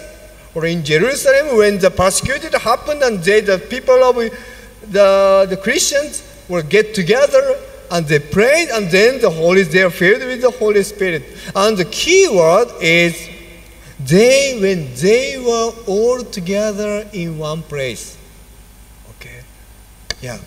or 0.57 0.67
in 0.67 0.85
Jerusalem 0.85 1.57
when 1.57 1.79
the 1.79 1.93
persecution 1.93 2.53
happened 2.59 3.01
and 3.05 3.23
they, 3.23 3.43
the 3.43 3.59
people 3.59 4.03
of 4.03 4.17
the, 4.17 5.47
the 5.49 5.57
Christians 5.57 6.29
will 6.49 6.65
get 6.65 6.97
together 6.97 7.61
and 7.93 8.09
they 8.09 8.19
prayed 8.19 8.71
and 8.71 8.91
then 8.91 9.21
the 9.21 9.31
Holy 9.31 9.63
they 9.63 9.85
are 9.85 9.91
filled 9.91 10.23
with 10.23 10.43
the 10.43 10.51
Holy 10.51 10.83
Spirit. 10.83 11.23
And 11.55 11.77
the 11.77 11.85
key 11.85 12.29
word 12.29 12.67
is 12.81 13.29
they 14.07 14.59
when 14.61 14.95
they 14.95 15.39
were 15.39 15.73
all 15.87 16.23
together 16.23 17.09
in 17.13 17.39
one 17.39 17.63
place. 17.63 18.17
Okay. 19.17 19.41
Yeah. 20.21 20.39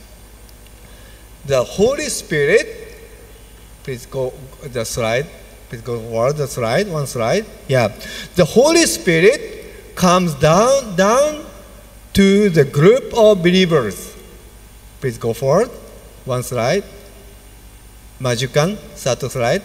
The 1.46 1.64
Holy 1.64 2.10
Spirit, 2.10 2.68
please 3.84 4.06
go 4.06 4.34
the 4.64 4.86
slide. 4.86 5.28
Please 5.70 5.82
go 5.82 6.00
forward 6.00 6.38
the 6.38 6.48
slide, 6.48 6.88
one 6.88 7.08
slide. 7.08 7.46
Yeah. 7.68 7.94
The 8.36 8.46
Holy 8.46 8.86
Spirit 8.86 9.96
comes 9.96 10.34
down 10.36 10.96
down 10.96 11.46
to 12.14 12.50
the 12.50 12.64
group 12.64 13.14
of 13.14 13.42
believers. 13.42 14.16
Please 15.02 15.18
go 15.18 15.34
forward. 15.34 15.70
One 16.26 16.44
slide. 16.44 16.84
Majukan, 18.20 18.78
satu 18.96 19.30
slide. 19.30 19.62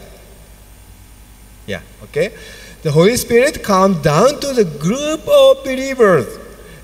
Yeah, 1.67 1.83
okay. 2.11 2.35
The 2.83 2.93
Holy 2.93 3.17
Spirit 3.17 3.63
comes 3.63 3.99
down 3.99 4.41
to 4.41 4.53
the 4.55 4.65
group 4.65 5.29
of 5.29 5.65
believers. 5.65 6.39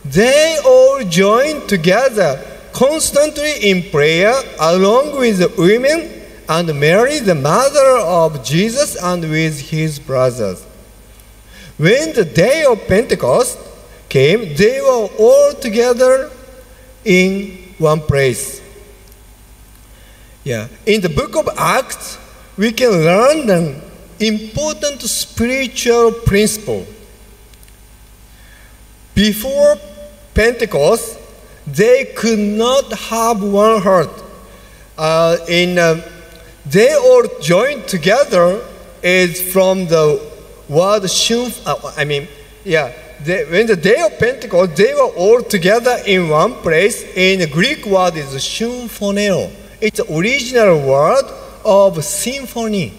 They 0.05 0.59
all 0.65 1.03
join 1.05 1.67
together 1.67 2.45
constantly 2.73 3.71
in 3.71 3.91
prayer 3.91 4.35
along 4.61 5.19
with 5.19 5.39
the 5.39 5.49
women 5.57 6.23
and 6.49 6.79
Mary, 6.79 7.19
the 7.19 7.35
mother 7.35 7.99
of 7.99 8.45
Jesus, 8.45 8.95
and 9.03 9.23
with 9.23 9.71
his 9.71 9.99
brothers. 9.99 10.63
When 11.79 12.13
the 12.13 12.25
day 12.25 12.65
of 12.65 12.87
Pentecost 12.87 13.59
came, 14.09 14.55
they 14.55 14.81
were 14.81 15.09
all 15.19 15.55
together 15.55 16.31
in 17.05 17.75
one 17.79 18.01
place. 18.01 18.61
Yeah. 20.45 20.69
In 20.85 21.01
the 21.01 21.09
book 21.09 21.35
of 21.37 21.49
Acts, 21.57 22.19
we 22.57 22.71
can 22.73 22.91
learn 22.91 23.47
important 24.21 25.01
spiritual 25.03 26.13
principle. 26.13 26.87
Before 29.15 29.77
Pentecost, 30.35 31.19
they 31.67 32.13
could 32.17 32.39
not 32.39 32.93
have 32.93 33.43
one 33.43 33.81
heart. 33.83 34.11
Uh, 34.97 35.39
in, 35.49 35.79
uh, 35.79 36.01
they 36.65 36.95
all 36.95 37.25
joined 37.41 37.87
together 37.89 38.63
is 39.03 39.53
from 39.53 39.87
the 39.87 40.21
word 40.69 41.09
shun, 41.11 41.53
uh, 41.65 41.93
I 41.97 42.05
mean, 42.05 42.29
yeah, 42.65 42.93
they, 43.23 43.45
when 43.45 43.67
the 43.67 43.77
day 43.77 44.01
of 44.03 44.19
Pentecost, 44.19 44.77
they 44.77 44.93
were 44.95 45.13
all 45.17 45.43
together 45.43 45.97
in 46.07 46.29
one 46.29 46.55
place. 46.55 47.03
In 47.17 47.41
the 47.41 47.47
Greek 47.47 47.87
word 47.87 48.17
is 48.17 48.27
symphoneo. 48.27 49.51
It's 49.81 49.99
the 49.99 50.15
original 50.15 50.87
word 50.87 51.25
of 51.65 52.05
symphony. 52.05 52.93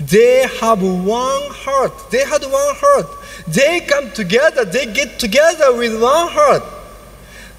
They 0.00 0.46
have 0.60 0.82
one 0.82 1.42
heart. 1.50 2.10
They 2.10 2.24
had 2.24 2.42
one 2.42 2.74
heart. 2.76 3.06
They 3.46 3.80
come 3.80 4.10
together. 4.12 4.64
They 4.64 4.86
get 4.86 5.18
together 5.18 5.76
with 5.76 6.00
one 6.00 6.28
heart. 6.28 6.62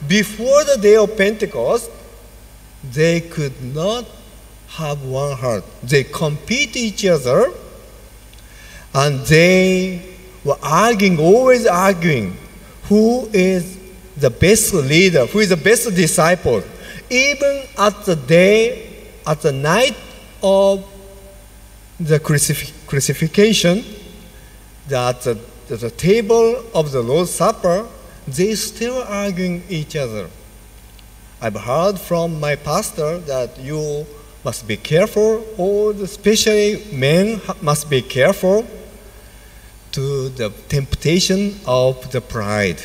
Before 0.07 0.63
the 0.63 0.77
day 0.81 0.95
of 0.95 1.15
Pentecost, 1.15 1.91
they 2.83 3.21
could 3.21 3.61
not 3.61 4.05
have 4.69 5.03
one 5.03 5.37
heart. 5.37 5.63
They 5.83 6.03
compete 6.03 6.75
each 6.75 7.05
other, 7.05 7.51
and 8.95 9.19
they 9.27 10.15
were 10.43 10.57
arguing, 10.63 11.19
always 11.19 11.67
arguing, 11.67 12.35
who 12.85 13.29
is 13.31 13.77
the 14.17 14.31
best 14.31 14.73
leader, 14.73 15.27
who 15.27 15.39
is 15.39 15.49
the 15.49 15.57
best 15.57 15.93
disciple. 15.93 16.63
Even 17.11 17.63
at 17.77 18.03
the 18.05 18.15
day, 18.15 18.89
at 19.27 19.41
the 19.41 19.51
night 19.51 19.95
of 20.41 20.83
the 22.01 22.19
crucif- 22.19 22.73
crucifixion, 22.87 23.83
that 24.87 25.21
the, 25.21 25.37
the 25.67 25.91
table 25.91 26.63
of 26.73 26.91
the 26.91 27.01
Lord's 27.01 27.31
Supper, 27.31 27.87
they 28.27 28.55
still 28.55 29.03
arguing 29.03 29.63
each 29.69 29.95
other. 29.95 30.29
I've 31.41 31.55
heard 31.55 31.99
from 31.99 32.39
my 32.39 32.55
pastor 32.55 33.19
that 33.19 33.59
you 33.59 34.05
must 34.43 34.67
be 34.67 34.77
careful, 34.77 35.45
or 35.57 35.91
especially 35.91 36.83
men 36.91 37.39
must 37.61 37.89
be 37.89 38.01
careful 38.01 38.65
to 39.91 40.29
the 40.29 40.49
temptation 40.69 41.59
of 41.65 42.11
the 42.11 42.21
pride. 42.21 42.81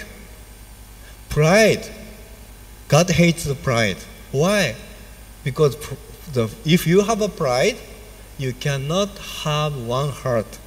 Pride. 1.28 1.86
God 2.88 3.10
hates 3.10 3.44
the 3.44 3.54
pride. 3.54 3.96
Why? 4.32 4.74
Because 5.44 5.76
the, 6.32 6.50
if 6.64 6.86
you 6.86 7.00
have 7.02 7.22
a 7.22 7.28
pride, 7.28 7.76
you 8.38 8.52
cannot 8.52 9.08
have 9.44 9.76
one 9.76 10.10
heart 10.10 10.58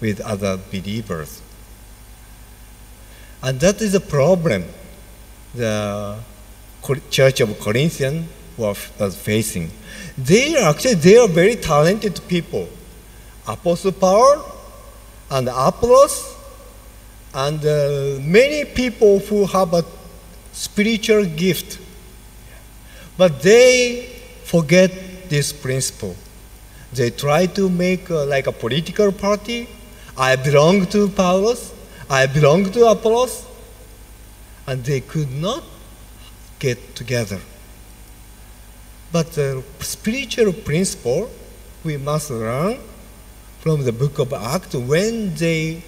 with 0.00 0.20
other 0.20 0.58
believers. 0.70 1.42
And 3.42 3.60
that 3.60 3.80
is 3.80 3.94
a 3.94 4.00
problem 4.00 4.64
the 5.54 6.18
Church 7.10 7.40
of 7.40 7.58
Corinthians 7.60 8.28
was 8.56 9.16
facing. 9.16 9.70
They 10.16 10.56
are 10.56 10.70
actually 10.70 10.94
they 10.94 11.16
are 11.16 11.28
very 11.28 11.56
talented 11.56 12.20
people. 12.28 12.68
Apostle 13.46 13.92
Paul 13.92 14.44
and 15.30 15.48
Apollos 15.48 16.34
and 17.34 17.64
uh, 17.64 18.18
many 18.20 18.64
people 18.64 19.20
who 19.20 19.46
have 19.46 19.74
a 19.74 19.84
spiritual 20.52 21.24
gift. 21.24 21.78
But 23.16 23.42
they 23.42 24.20
forget 24.44 24.90
this 25.28 25.52
principle. 25.52 26.16
They 26.92 27.10
try 27.10 27.46
to 27.46 27.68
make 27.68 28.10
uh, 28.10 28.24
like 28.26 28.46
a 28.46 28.52
political 28.52 29.12
party. 29.12 29.68
I 30.16 30.36
belong 30.36 30.86
to 30.86 31.08
Paulus. 31.08 31.72
I 32.08 32.26
belong 32.26 32.70
to 32.72 32.86
Apollos. 32.86 33.46
And 34.66 34.84
they 34.84 35.00
could 35.00 35.30
not 35.30 35.64
get 36.58 36.94
together. 36.94 37.40
But 39.12 39.32
the 39.32 39.62
spiritual 39.80 40.52
principle 40.52 41.30
we 41.84 41.96
must 41.96 42.30
learn 42.30 42.78
from 43.60 43.84
the 43.84 43.92
book 43.92 44.18
of 44.18 44.32
Acts 44.32 44.74
when 44.74 45.34
they 45.34 45.82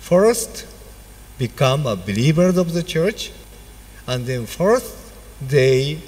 first 0.00 0.66
become 1.38 1.86
a 1.86 1.96
believers 1.96 2.56
of 2.56 2.72
the 2.72 2.82
church 2.82 3.32
and 4.06 4.26
then 4.26 4.46
first 4.46 4.94
they 5.40 5.98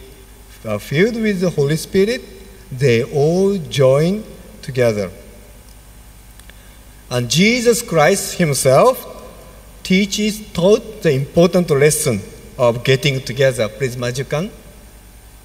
are 0.64 0.78
filled 0.78 1.16
with 1.16 1.40
the 1.40 1.51
Holy 1.51 1.76
Spirit, 1.76 2.22
they 2.78 3.04
all 3.04 3.58
join 3.58 4.24
together. 4.62 5.10
And 7.10 7.30
Jesus 7.30 7.82
Christ 7.82 8.38
Himself 8.38 9.08
teaches, 9.82 10.40
taught 10.52 11.02
the 11.02 11.12
important 11.12 11.70
lesson 11.70 12.20
of 12.58 12.84
getting 12.84 13.20
together. 13.20 13.68
Please, 13.68 13.96
Majukan. 13.96 14.50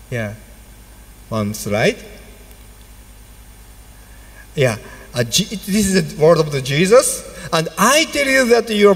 Yeah. 0.09 0.35
One 1.29 1.53
slide. 1.53 1.97
Yeah. 4.55 4.77
This 5.13 5.67
is 5.67 6.15
the 6.15 6.21
word 6.21 6.37
of 6.39 6.51
the 6.51 6.61
Jesus. 6.61 7.23
And 7.51 7.69
I 7.77 8.05
tell 8.05 8.27
you 8.27 8.45
that 8.49 8.69
your 8.69 8.95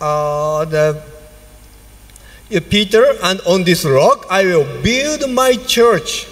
uh, 0.00 0.64
the 0.64 1.02
uh, 2.54 2.60
Peter, 2.68 3.04
and 3.22 3.40
on 3.46 3.64
this 3.64 3.84
rock 3.84 4.26
I 4.30 4.44
will 4.44 4.82
build 4.82 5.30
my 5.30 5.54
church, 5.54 6.26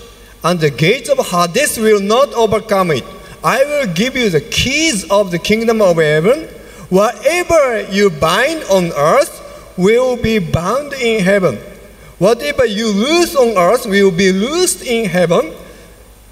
and 0.45 0.59
the 0.61 0.71
gates 0.71 1.09
of 1.09 1.19
Hades 1.19 1.79
will 1.79 2.01
not 2.01 2.33
overcome 2.35 2.91
it. 2.91 3.05
I 3.45 3.65
will 3.65 3.93
give 3.93 4.17
you 4.17 4.31
the 4.31 4.41
keys 4.41 5.09
of 5.11 5.31
the 5.31 5.39
kingdom 5.39 5.81
of 5.81 5.97
heaven. 5.97 6.49
Whatever 6.91 7.83
you 7.91 8.11
bind 8.11 8.63
on 8.65 8.93
earth 8.93 9.41
will 9.77 10.17
be 10.17 10.39
bound 10.39 10.93
in 10.95 11.25
heaven. 11.25 11.57
Whatever 12.19 12.65
you 12.65 12.89
loose 12.89 13.35
on 13.35 13.57
earth 13.57 13.87
will 13.87 14.11
be 14.11 14.33
loosed 14.33 14.85
in 14.85 15.09
heaven. 15.09 15.53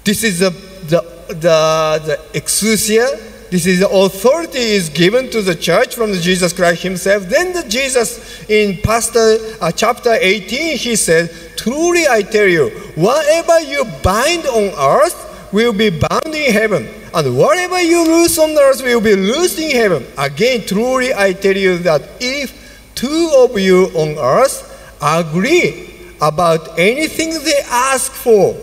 This 0.03 0.23
is 0.23 0.39
the, 0.39 0.51
the, 0.87 1.01
the, 1.27 2.01
the 2.05 2.39
exousia. 2.39 3.30
This 3.51 3.65
is 3.65 3.81
authority 3.81 4.59
is 4.59 4.87
given 4.87 5.29
to 5.31 5.41
the 5.41 5.53
church 5.53 5.93
from 5.93 6.13
Jesus 6.13 6.53
Christ 6.53 6.83
himself. 6.83 7.23
Then 7.23 7.51
the 7.51 7.67
Jesus 7.67 8.49
in 8.49 8.77
Pastor 8.77 9.39
uh, 9.59 9.69
chapter 9.73 10.13
18, 10.13 10.77
he 10.77 10.95
said, 10.95 11.29
Truly 11.57 12.07
I 12.07 12.21
tell 12.21 12.47
you, 12.47 12.69
whatever 12.95 13.59
you 13.59 13.83
bind 14.01 14.45
on 14.45 14.71
earth 14.79 15.51
will 15.51 15.73
be 15.73 15.89
bound 15.89 16.33
in 16.33 16.53
heaven. 16.53 16.87
And 17.13 17.37
whatever 17.37 17.81
you 17.81 18.05
loose 18.05 18.39
on 18.39 18.51
earth 18.51 18.83
will 18.83 19.01
be 19.01 19.17
loosed 19.17 19.59
in 19.59 19.71
heaven. 19.71 20.05
Again, 20.17 20.65
truly 20.65 21.13
I 21.13 21.33
tell 21.33 21.57
you 21.57 21.77
that 21.79 22.03
if 22.21 22.55
two 22.95 23.31
of 23.35 23.59
you 23.59 23.87
on 23.87 24.17
earth 24.17 24.95
agree 25.01 25.89
about 26.21 26.79
anything 26.79 27.31
they 27.31 27.59
ask 27.69 28.13
for, 28.13 28.55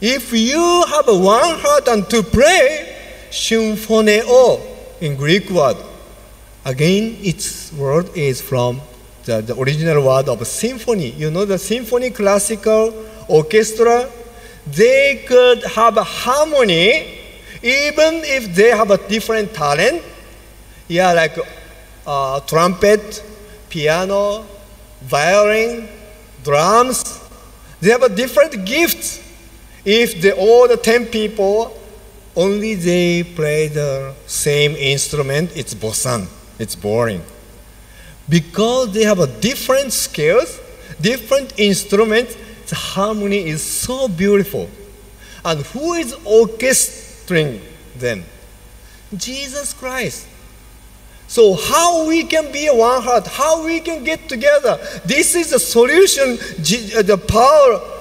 if 0.00 0.32
you 0.32 0.84
have 0.88 1.06
one 1.06 1.60
heart 1.60 1.86
and 1.86 2.10
to 2.10 2.24
pray, 2.24 2.96
symphoneo 3.30 4.60
in 5.00 5.16
Greek 5.16 5.50
word. 5.50 5.76
Again, 6.64 7.16
its 7.22 7.72
word 7.72 8.14
is 8.16 8.40
from 8.40 8.80
the, 9.24 9.40
the 9.40 9.58
original 9.58 10.04
word 10.04 10.28
of 10.28 10.46
symphony. 10.46 11.10
You 11.10 11.30
know 11.30 11.44
the 11.44 11.58
symphony 11.58 12.10
classical 12.10 13.06
orchestra? 13.28 14.08
They 14.66 15.24
could 15.26 15.64
have 15.64 15.96
a 15.96 16.04
harmony 16.04 17.18
even 17.62 18.22
if 18.24 18.54
they 18.54 18.70
have 18.70 18.90
a 18.90 18.98
different 19.08 19.54
talent. 19.54 20.02
Yeah, 20.88 21.12
like 21.12 21.36
uh, 22.06 22.40
trumpet, 22.40 23.22
piano, 23.68 24.46
violin, 25.02 25.88
drums. 26.44 27.20
They 27.80 27.90
have 27.90 28.02
a 28.02 28.08
different 28.08 28.64
gift. 28.64 29.22
If 29.84 30.20
the, 30.22 30.34
all 30.36 30.68
the 30.68 30.76
10 30.76 31.06
people 31.06 31.78
only 32.38 32.76
they 32.76 33.24
play 33.24 33.66
the 33.66 34.14
same 34.26 34.76
instrument, 34.76 35.50
it's 35.56 35.74
bosan. 35.74 36.28
It's 36.60 36.76
boring. 36.76 37.22
Because 38.28 38.92
they 38.92 39.02
have 39.02 39.18
a 39.18 39.26
different 39.26 39.92
skills, 39.92 40.60
different 41.00 41.58
instruments, 41.58 42.36
the 42.68 42.76
harmony 42.76 43.48
is 43.48 43.62
so 43.62 44.06
beautiful. 44.06 44.70
And 45.44 45.66
who 45.66 45.94
is 45.94 46.14
orchestrating 46.14 47.60
them? 47.96 48.24
Jesus 49.16 49.72
Christ. 49.72 50.28
So 51.26 51.54
how 51.54 52.06
we 52.06 52.22
can 52.22 52.52
be 52.52 52.68
one 52.68 53.02
heart, 53.02 53.26
how 53.26 53.64
we 53.64 53.80
can 53.80 54.04
get 54.04 54.28
together. 54.28 54.78
This 55.04 55.34
is 55.34 55.50
the 55.50 55.58
solution 55.58 56.38
uh, 56.38 57.02
the 57.02 57.18
Paul 57.18 57.97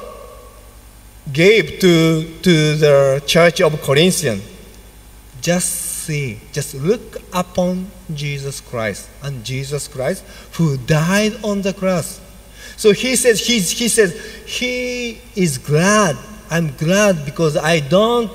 gave 1.32 1.80
to, 1.80 2.40
to 2.42 2.76
the 2.76 3.24
church 3.26 3.62
of 3.62 3.82
Corinthians. 3.82 4.44
Just 5.42 5.70
see, 6.06 6.40
just 6.52 6.74
look 6.76 7.18
upon 7.34 7.92
Jesus 8.14 8.62
Christ 8.62 9.10
and 9.22 9.44
Jesus 9.44 9.88
Christ 9.88 10.24
who 10.54 10.78
died 10.78 11.34
on 11.44 11.62
the 11.62 11.74
cross. 11.74 12.22
So 12.78 12.92
he 12.92 13.16
says, 13.16 13.46
he's, 13.46 13.72
he 13.72 13.88
says, 13.88 14.14
he 14.46 15.22
is 15.36 15.58
glad. 15.58 16.16
I'm 16.50 16.76
glad 16.78 17.26
because 17.26 17.58
I 17.58 17.80
don't 17.80 18.32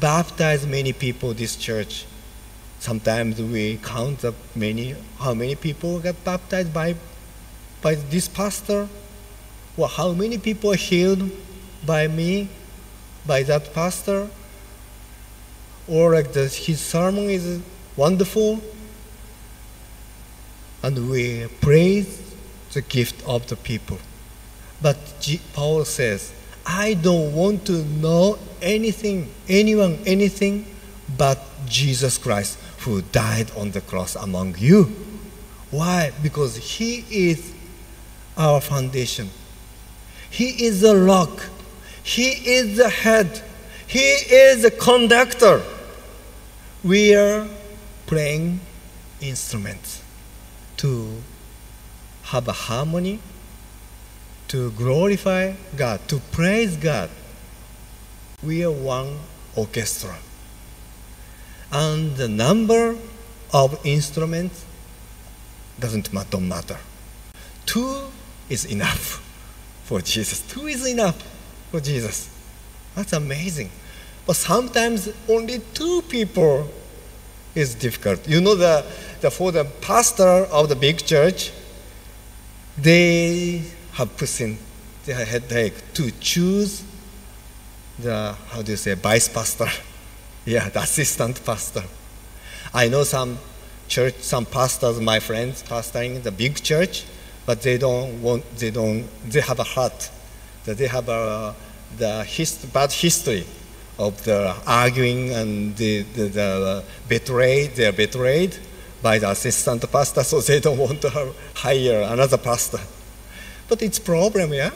baptize 0.00 0.66
many 0.66 0.92
people 0.92 1.32
this 1.32 1.56
church. 1.56 2.04
Sometimes 2.78 3.40
we 3.40 3.78
count 3.82 4.24
up 4.24 4.34
many, 4.54 4.94
how 5.18 5.32
many 5.32 5.54
people 5.54 6.00
got 6.00 6.22
baptized 6.24 6.74
by, 6.74 6.96
by 7.80 7.94
this 7.94 8.28
pastor. 8.28 8.88
Well, 9.76 9.88
how 9.88 10.12
many 10.12 10.36
people 10.38 10.72
are 10.72 10.76
healed 10.76 11.30
by 11.86 12.08
me, 12.08 12.48
by 13.26 13.42
that 13.44 13.72
pastor, 13.74 14.28
or 15.86 16.14
like 16.14 16.32
the, 16.32 16.48
his 16.48 16.80
sermon 16.80 17.30
is 17.30 17.60
wonderful, 17.96 18.60
and 20.82 21.10
we 21.10 21.46
praise 21.60 22.20
the 22.72 22.82
gift 22.82 23.22
of 23.26 23.46
the 23.48 23.56
people. 23.56 23.98
But 24.82 24.98
G- 25.20 25.40
Paul 25.52 25.84
says, 25.84 26.32
I 26.66 26.94
don't 26.94 27.34
want 27.34 27.66
to 27.66 27.84
know 27.84 28.38
anything, 28.60 29.30
anyone, 29.48 29.98
anything 30.06 30.66
but 31.16 31.38
Jesus 31.66 32.18
Christ 32.18 32.58
who 32.80 33.02
died 33.02 33.50
on 33.56 33.70
the 33.70 33.80
cross 33.80 34.16
among 34.16 34.56
you. 34.58 34.84
Why? 35.70 36.12
Because 36.22 36.56
he 36.56 37.04
is 37.10 37.52
our 38.36 38.60
foundation. 38.60 39.30
He 40.30 40.64
is 40.66 40.80
the 40.80 40.96
rock. 40.96 41.44
He 42.04 42.28
is 42.56 42.76
the 42.76 42.90
head. 42.90 43.42
He 43.86 43.98
is 43.98 44.62
the 44.62 44.70
conductor. 44.70 45.62
We 46.84 47.14
are 47.14 47.48
playing 48.06 48.60
instruments 49.22 50.02
to 50.76 51.22
have 52.24 52.46
a 52.46 52.52
harmony, 52.52 53.20
to 54.48 54.70
glorify 54.72 55.54
God, 55.76 56.06
to 56.08 56.20
praise 56.30 56.76
God. 56.76 57.08
We 58.42 58.62
are 58.64 58.70
one 58.70 59.18
orchestra. 59.56 60.18
And 61.72 62.16
the 62.16 62.28
number 62.28 62.96
of 63.54 63.80
instruments 63.86 64.62
doesn't 65.80 66.12
matter. 66.12 66.78
Two 67.64 68.02
is 68.50 68.66
enough 68.66 69.24
for 69.84 70.02
Jesus. 70.02 70.42
Two 70.42 70.66
is 70.66 70.86
enough 70.86 71.33
for 71.74 71.80
Jesus. 71.80 72.28
That's 72.94 73.12
amazing. 73.12 73.68
But 74.28 74.36
sometimes 74.36 75.08
only 75.28 75.58
two 75.74 76.02
people 76.02 76.68
is 77.52 77.74
difficult. 77.74 78.28
You 78.28 78.40
know 78.40 78.54
the, 78.54 78.84
the 79.20 79.28
for 79.28 79.50
the 79.50 79.64
pastor 79.64 80.46
of 80.52 80.68
the 80.68 80.76
big 80.76 80.98
church, 81.04 81.50
they 82.78 83.64
have 83.94 84.16
put 84.16 84.40
in 84.40 84.56
their 85.04 85.24
headache 85.24 85.74
to 85.94 86.12
choose 86.20 86.84
the 87.98 88.36
how 88.50 88.62
do 88.62 88.70
you 88.70 88.76
say 88.76 88.94
vice 88.94 89.28
pastor. 89.28 89.66
Yeah, 90.46 90.68
the 90.68 90.82
assistant 90.82 91.42
pastor. 91.42 91.84
I 92.74 92.88
know 92.88 93.02
some 93.04 93.38
church, 93.88 94.16
some 94.20 94.44
pastors, 94.44 95.00
my 95.00 95.18
friends, 95.18 95.62
pastoring 95.62 96.22
the 96.22 96.30
big 96.30 96.62
church, 96.62 97.06
but 97.46 97.62
they 97.62 97.78
don't 97.78 98.20
want, 98.20 98.44
they 98.58 98.70
don't, 98.70 99.08
they 99.24 99.40
have 99.40 99.58
a 99.58 99.64
heart. 99.64 100.10
That 100.66 100.76
they 100.76 100.86
have 100.86 101.08
a, 101.08 101.54
the 101.98 102.24
hist- 102.24 102.72
bad 102.72 102.92
history 102.92 103.46
of 103.98 104.22
the 104.24 104.54
arguing 104.66 105.30
and 105.32 105.76
the, 105.76 106.02
the, 106.02 106.28
the 106.28 106.84
betrayed, 107.08 107.76
they're 107.76 107.92
betrayed 107.92 108.56
by 109.02 109.18
the 109.18 109.30
assistant 109.30 109.90
pastor, 109.92 110.24
so 110.30 110.40
they 110.40 110.60
don't 110.60 110.78
want 110.78 111.00
to 111.02 111.32
hire 111.54 112.02
another 112.02 112.38
pastor. 112.38 112.80
But 113.68 113.82
it's 113.82 113.98
problem, 113.98 114.52
yeah? 114.52 114.70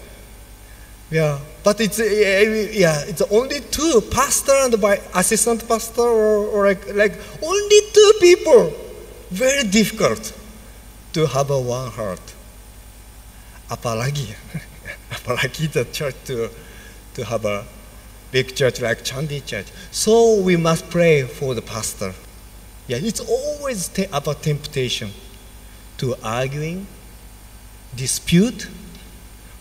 Yeah, 1.11 1.39
but 1.64 1.81
it's 1.81 1.99
eh, 1.99 2.05
eh, 2.05 2.69
yeah, 2.73 3.01
it's 3.07 3.23
only 3.23 3.61
two, 3.61 4.03
pastor 4.11 4.53
and 4.53 4.79
by 4.79 5.01
assistant 5.14 5.66
pastor, 5.66 6.03
or, 6.03 6.47
or 6.49 6.66
like, 6.66 6.95
like 6.95 7.14
only 7.43 7.81
two 7.93 8.12
people. 8.21 8.75
Very 9.31 9.64
difficult 9.64 10.35
to 11.14 11.27
have 11.27 11.51
a 11.51 11.59
one 11.59 11.91
heart. 11.91 12.21
Apalagi, 13.71 14.35
apalagi 15.11 15.73
the 15.73 15.85
church 15.87 16.14
to, 16.27 16.51
to 17.19 17.25
have 17.25 17.45
a 17.45 17.64
big 18.31 18.55
church 18.55 18.81
like 18.81 19.03
Chandi 19.03 19.45
Church. 19.45 19.66
So 19.91 20.41
we 20.41 20.57
must 20.57 20.89
pray 20.89 21.25
for 21.25 21.53
the 21.53 21.61
pastor. 21.61 22.14
Yeah, 22.87 22.99
it's 23.01 23.19
always 23.19 23.89
te- 23.89 24.07
about 24.12 24.45
temptation 24.45 25.11
to 25.97 26.14
arguing, 26.23 26.87
dispute, 27.97 28.69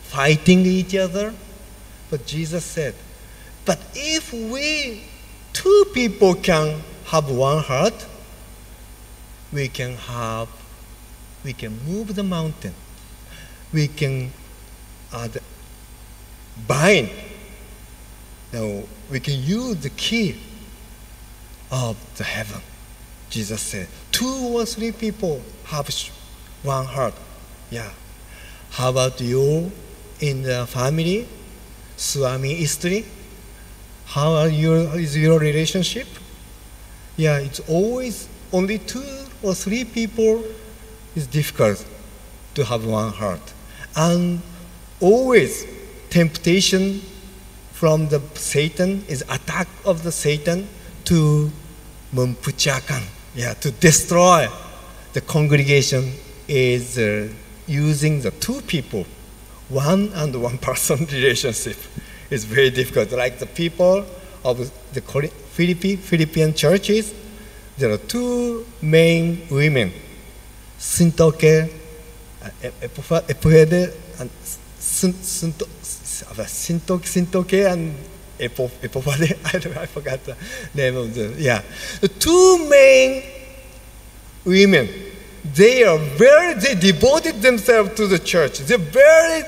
fighting 0.04 0.68
each 0.68 0.96
other. 0.96 1.34
But 2.12 2.28
Jesus 2.28 2.64
said, 2.64 2.94
but 3.66 3.80
if 3.96 4.32
we 4.32 5.04
two 5.52 5.86
people 5.96 6.36
can 6.36 6.84
have 7.06 7.32
one 7.32 7.64
heart, 7.64 8.06
we 9.52 9.68
can 9.68 9.96
have, 9.96 10.48
we 11.44 11.54
can 11.54 11.84
move 11.88 12.14
the 12.16 12.24
mountain. 12.24 12.76
We 13.74 13.88
can 13.88 14.32
uh, 15.12 15.28
bind. 16.68 17.10
Now 18.54 18.84
we 19.12 19.20
can 19.20 19.42
use 19.42 19.78
the 19.78 19.90
key 19.90 20.36
of 21.72 21.98
the 22.18 22.24
heaven. 22.24 22.62
Jesus 23.30 23.62
said, 23.62 23.88
two 24.12 24.50
or 24.54 24.66
three 24.66 24.92
people 24.92 25.42
have 25.66 25.90
one 26.64 26.86
heart. 26.86 27.14
Yeah. 27.70 27.92
How 28.72 28.90
about 28.90 29.20
you 29.20 29.72
in 30.20 30.44
the 30.44 30.66
family? 30.68 31.28
Swami 31.98 32.62
Istri? 32.62 33.06
How 34.06 34.34
are 34.34 34.48
your, 34.48 34.98
is 34.98 35.18
your 35.18 35.40
relationship? 35.40 36.08
Yeah, 37.18 37.40
it's 37.40 37.60
always 37.68 38.30
only 38.54 38.78
two 38.78 39.04
or 39.44 39.54
three 39.54 39.84
people 39.84 40.44
is 41.16 41.28
difficult 41.28 41.86
to 42.56 42.64
have 42.64 42.86
one 42.86 43.12
heart. 43.12 43.42
And 43.96 44.42
always 45.02 45.66
temptation 46.10 47.02
from 47.78 48.08
the 48.08 48.20
Satan 48.34 49.06
is 49.08 49.22
attack 49.30 49.68
of 49.86 50.02
the 50.02 50.12
Satan 50.12 50.68
to 51.06 51.52
mempucakan, 52.12 53.04
yeah, 53.36 53.54
to 53.54 53.70
destroy 53.70 54.48
the 55.14 55.22
congregation 55.22 56.12
is 56.48 56.98
uh, 56.98 57.30
using 57.68 58.22
the 58.22 58.32
two 58.32 58.62
people, 58.62 59.06
one 59.70 60.12
and 60.16 60.42
one 60.42 60.58
person 60.58 61.06
relationship 61.12 61.78
is 62.32 62.46
very 62.46 62.72
difficult. 62.72 63.12
Like 63.12 63.38
the 63.38 63.46
people 63.46 64.04
of 64.44 64.58
the 64.94 65.02
Philippi, 65.02 65.98
Philippine 65.98 66.56
churches, 66.56 67.14
there 67.78 67.92
are 67.92 67.98
two 67.98 68.66
main 68.82 69.48
women, 69.52 69.94
Sintoke, 70.80 71.70
uh, 72.42 72.50
And 75.04 75.16
Sin- 75.16 75.68
Sinto- 76.46 77.02
Sintoke, 77.04 77.72
and 77.72 77.94
Epo- 78.40 78.72
Epophade. 78.82 79.38
I, 79.54 79.58
don't- 79.60 79.78
I 79.78 79.86
forgot 79.86 80.24
the 80.24 80.36
name 80.74 80.96
of 80.96 81.14
the, 81.14 81.36
yeah. 81.38 81.62
The 82.02 82.08
two 82.08 82.68
main 82.70 83.24
women, 84.46 84.88
they 85.54 85.84
are 85.84 85.98
very, 85.98 86.54
they 86.56 86.76
devoted 86.76 87.42
themselves 87.42 87.96
to 87.96 88.08
the 88.08 88.20
church. 88.20 88.60
They're 88.60 88.78
very 88.78 89.44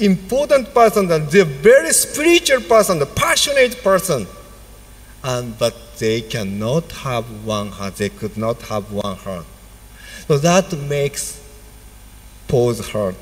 important 0.00 0.74
person 0.74 1.10
and 1.10 1.28
they're 1.30 1.44
very 1.44 1.92
spiritual 1.92 2.60
person, 2.62 2.98
the 2.98 3.06
passionate 3.06 3.82
person. 3.82 4.26
And, 5.22 5.56
but 5.58 5.74
they 5.98 6.20
cannot 6.20 6.90
have 6.92 7.24
one 7.46 7.68
heart. 7.70 7.96
They 7.96 8.08
could 8.10 8.36
not 8.36 8.60
have 8.62 8.92
one 8.92 9.16
heart. 9.16 9.46
So 10.26 10.38
that 10.38 10.72
makes 10.76 11.40
Paul's 12.48 12.88
heart, 12.88 13.14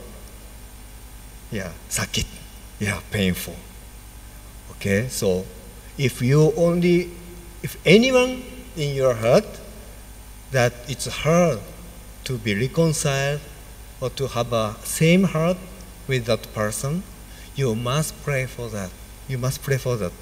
yeah, 1.53 1.71
sakit, 1.89 2.27
yeah, 2.81 3.01
painful. 3.11 3.55
Okay, 4.73 5.07
so 5.09 5.45
if 5.99 6.21
you 6.23 6.53
only, 6.57 7.11
if 7.63 7.77
anyone 7.87 8.43
in 8.77 8.97
your 8.97 9.15
heart 9.15 9.45
that 10.51 10.73
it's 10.89 11.07
hard 11.07 11.61
to 12.25 12.39
be 12.39 12.55
reconciled 12.55 13.41
or 14.01 14.11
to 14.11 14.27
have 14.27 14.53
a 14.53 14.75
same 14.83 15.25
heart 15.25 15.59
with 16.09 16.25
that 16.27 16.53
person, 16.55 17.03
you 17.55 17.75
must 17.75 18.21
pray 18.25 18.47
for 18.47 18.69
that. 18.71 18.91
You 19.29 19.39
must 19.39 19.63
pray 19.63 19.77
for 19.77 19.97
that. 19.97 20.13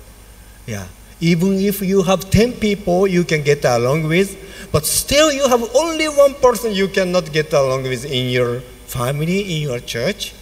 Yeah. 0.66 0.86
Even 1.20 1.58
if 1.58 1.80
you 1.82 2.02
have 2.02 2.30
10 2.30 2.54
people 2.54 3.06
you 3.06 3.24
can 3.24 3.42
get 3.42 3.64
along 3.64 4.04
with, 4.08 4.36
but 4.72 4.84
still 4.84 5.32
you 5.32 5.48
have 5.48 5.62
only 5.74 6.08
one 6.08 6.34
person 6.34 6.72
you 6.72 6.88
cannot 6.88 7.32
get 7.32 7.52
along 7.52 7.84
with 7.84 8.04
in 8.04 8.30
your 8.30 8.60
family, 8.86 9.56
in 9.56 9.62
your 9.62 9.80
church, 9.80 10.34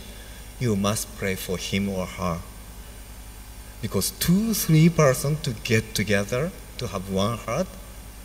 you 0.61 0.77
must 0.77 1.17
pray 1.17 1.35
for 1.35 1.57
him 1.57 1.89
or 1.89 2.07
her. 2.07 2.41
Because 3.81 4.11
two, 4.13 4.55
three 4.55 4.89
persons 4.89 5.41
to 5.43 5.53
get 5.53 5.95
together 5.95 6.51
to 6.79 6.87
have 6.89 7.11
one 7.11 7.39
heart 7.39 7.69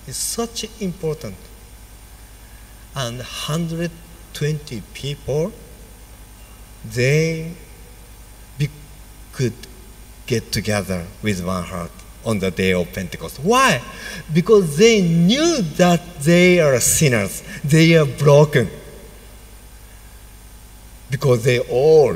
is 0.07 0.17
such 0.17 0.65
important. 0.81 1.35
And 2.95 3.17
120 3.17 4.81
people, 4.93 5.51
they 6.85 7.53
be, 8.57 8.69
could 9.31 9.53
get 10.25 10.51
together 10.51 11.05
with 11.21 11.43
one 11.45 11.63
heart 11.63 11.91
on 12.25 12.39
the 12.39 12.49
day 12.51 12.73
of 12.73 12.91
Pentecost. 12.93 13.39
Why? 13.39 13.81
Because 14.33 14.77
they 14.77 15.01
knew 15.01 15.61
that 15.77 16.01
they 16.21 16.59
are 16.59 16.79
sinners, 16.79 17.43
they 17.63 17.95
are 17.95 18.05
broken. 18.05 18.69
Because 21.13 21.43
they 21.43 21.59
all 21.59 22.15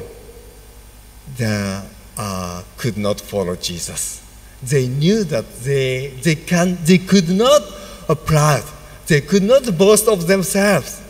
the, 1.38 1.86
uh, 2.18 2.64
could 2.78 2.98
not 2.98 3.22
follow 3.22 3.56
Jesus. 3.56 4.24
They 4.64 4.88
knew 4.88 5.24
that 5.26 5.46
they, 5.60 6.08
they, 6.24 6.34
can, 6.34 6.80
they 6.84 6.98
could 6.98 7.30
not 7.30 7.62
apply, 8.10 8.64
they 9.06 9.22
could 9.22 9.44
not 9.44 9.78
boast 9.78 10.08
of 10.08 10.26
themselves. 10.26 11.04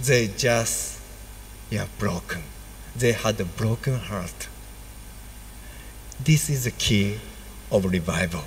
They 0.00 0.26
just, 0.36 0.98
yeah, 1.70 1.86
broken. 1.96 2.42
They 2.96 3.12
had 3.12 3.40
a 3.40 3.44
broken 3.44 4.00
heart. 4.00 4.48
This 6.18 6.50
is 6.50 6.64
the 6.64 6.72
key 6.72 7.20
of 7.70 7.84
revival. 7.84 8.42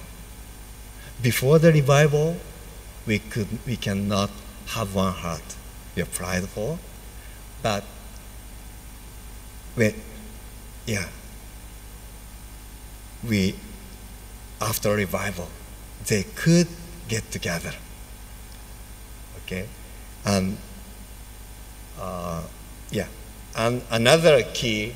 Before 1.22 1.60
the 1.60 1.72
revival, 1.72 2.36
we, 3.08 3.20
could, 3.20 3.48
we 3.66 3.78
cannot 3.78 4.32
have 4.68 4.94
one 4.94 5.14
heart. 5.14 5.56
We 5.96 6.02
are 6.02 6.08
prideful, 6.08 6.78
but 7.64 7.86
when, 9.80 9.96
yeah, 10.86 11.08
we, 13.26 13.56
after 14.60 14.94
revival, 14.94 15.48
they 16.08 16.24
could 16.36 16.68
get 17.08 17.32
together. 17.32 17.72
Okay? 19.38 19.68
And, 20.26 20.58
uh, 21.98 22.44
yeah. 22.92 23.08
And 23.56 23.82
another 23.90 24.44
key, 24.54 24.96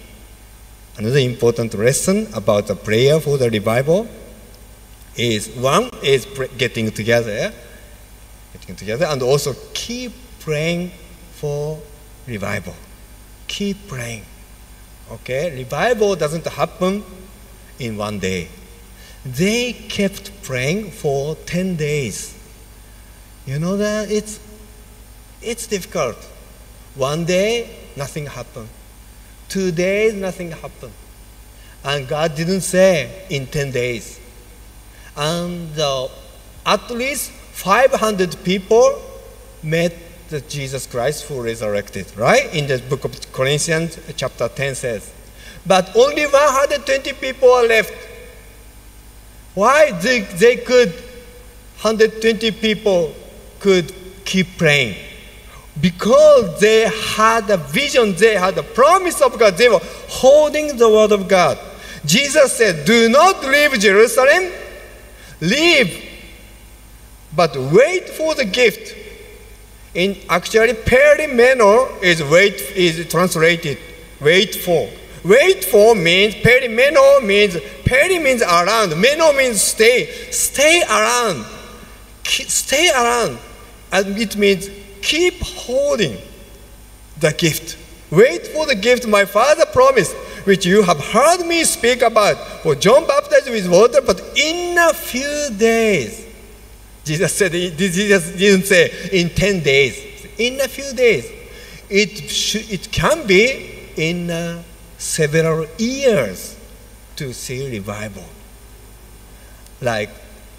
another 0.98 1.20
important 1.20 1.74
lesson 1.76 2.28
about 2.34 2.68
the 2.68 2.76
prayer 2.76 3.22
for 3.22 3.38
the 3.38 3.50
revival 3.50 4.08
is 5.16 5.48
one 5.48 5.90
is 6.04 6.28
getting 6.58 6.92
together, 6.92 7.54
getting 8.52 8.76
together, 8.76 9.06
and 9.06 9.22
also 9.22 9.56
keep 9.74 10.12
praying 10.42 10.92
for 11.32 11.80
revival. 12.28 12.76
Keep 13.48 13.88
praying. 13.88 14.26
Okay? 15.12 15.52
Revival 15.56 16.16
doesn't 16.16 16.46
happen 16.46 17.04
in 17.80 17.98
one 17.98 18.20
day. 18.20 18.48
They 19.26 19.74
kept 19.74 20.32
praying 20.44 20.92
for 20.92 21.36
10 21.36 21.76
days. 21.76 22.38
You 23.46 23.60
know 23.60 23.78
that 23.78 24.12
it's 24.12 24.40
it's 25.42 25.68
difficult. 25.68 26.16
One 26.96 27.26
day 27.26 27.70
nothing 27.96 28.28
happened. 28.28 28.70
Two 29.50 29.72
days 29.72 30.14
nothing 30.14 30.52
happened. 30.52 30.94
And 31.84 32.08
God 32.08 32.36
didn't 32.36 32.62
say 32.62 33.26
in 33.30 33.48
10 33.48 33.72
days. 33.72 34.20
And 35.18 35.74
the 35.76 36.10
at 36.66 36.90
least 36.90 37.32
500 37.32 38.44
people 38.44 39.02
met 39.62 39.94
the 40.30 40.42
Jesus 40.42 40.88
Christ 40.88 41.26
who 41.26 41.42
resurrected, 41.42 42.06
right? 42.18 42.54
In 42.54 42.68
the 42.68 42.80
book 42.90 43.06
of 43.06 43.32
Corinthians, 43.32 43.98
chapter 44.16 44.48
10 44.48 44.76
says. 44.76 45.12
But 45.66 45.96
only 45.96 46.26
120 46.26 47.14
people 47.14 47.50
are 47.50 47.66
left. 47.66 47.94
Why 49.54 49.92
they, 49.92 50.22
they 50.22 50.58
could, 50.58 50.90
120 51.82 52.52
people 52.52 53.14
could 53.60 53.94
keep 54.26 54.58
praying? 54.58 54.96
Because 55.80 56.60
they 56.60 56.88
had 57.16 57.50
a 57.50 57.58
vision, 57.58 58.14
they 58.16 58.36
had 58.36 58.58
a 58.58 58.64
promise 58.64 59.22
of 59.22 59.38
God, 59.40 59.58
they 59.58 59.70
were 59.70 59.82
holding 60.08 60.78
the 60.78 60.90
word 60.90 61.12
of 61.12 61.28
God. 61.28 61.58
Jesus 62.06 62.54
said, 62.54 62.86
Do 62.86 63.10
not 63.10 63.44
leave 63.44 63.80
Jerusalem, 63.80 64.52
leave, 65.40 66.10
but 67.36 67.56
wait 67.56 68.10
for 68.10 68.36
the 68.36 68.46
gift. 68.46 69.03
In 69.94 70.18
actually, 70.30 70.74
perimeno 70.74 72.02
is 72.02 72.24
wait 72.24 72.56
is 72.76 73.08
translated 73.08 73.78
wait 74.24 74.56
for. 74.56 74.90
Wait 75.24 75.64
for 75.64 75.96
means 75.96 76.36
perimeno 76.36 77.24
means 77.24 77.58
peri 77.86 78.20
means 78.20 78.42
around. 78.42 79.00
Meno 79.00 79.32
means 79.34 79.62
stay. 79.62 80.08
Stay 80.32 80.82
around. 80.84 81.46
Stay 82.24 82.90
around. 82.90 83.38
And 83.92 84.18
it 84.18 84.36
means 84.36 84.70
keep 85.02 85.42
holding 85.42 86.18
the 87.20 87.32
gift. 87.34 87.78
Wait 88.10 88.48
for 88.48 88.66
the 88.66 88.76
gift 88.76 89.08
my 89.08 89.26
father 89.26 89.66
promised, 89.66 90.16
which 90.46 90.66
you 90.66 90.84
have 90.84 91.00
heard 91.00 91.46
me 91.46 91.64
speak 91.64 92.02
about. 92.02 92.38
For 92.64 92.76
John 92.76 93.08
baptized 93.08 93.50
with 93.50 93.70
water, 93.70 94.02
but 94.02 94.20
in 94.36 94.78
a 94.78 94.94
few 94.94 95.50
days. 95.58 96.23
Jesus 97.04 97.34
said, 97.34 97.52
Jesus 97.52 98.32
didn't 98.32 98.66
say 98.66 99.10
in 99.12 99.30
10 99.30 99.62
days, 99.62 100.26
in 100.38 100.60
a 100.62 100.68
few 100.68 100.94
days. 100.94 101.26
It, 101.90 102.72
it 102.72 102.92
can 102.92 103.28
be 103.28 103.90
in 103.98 104.30
uh, 104.32 104.64
several 104.98 105.68
years 105.78 106.58
to 107.18 107.34
see 107.34 107.70
revival. 107.70 108.26
Like 109.82 110.10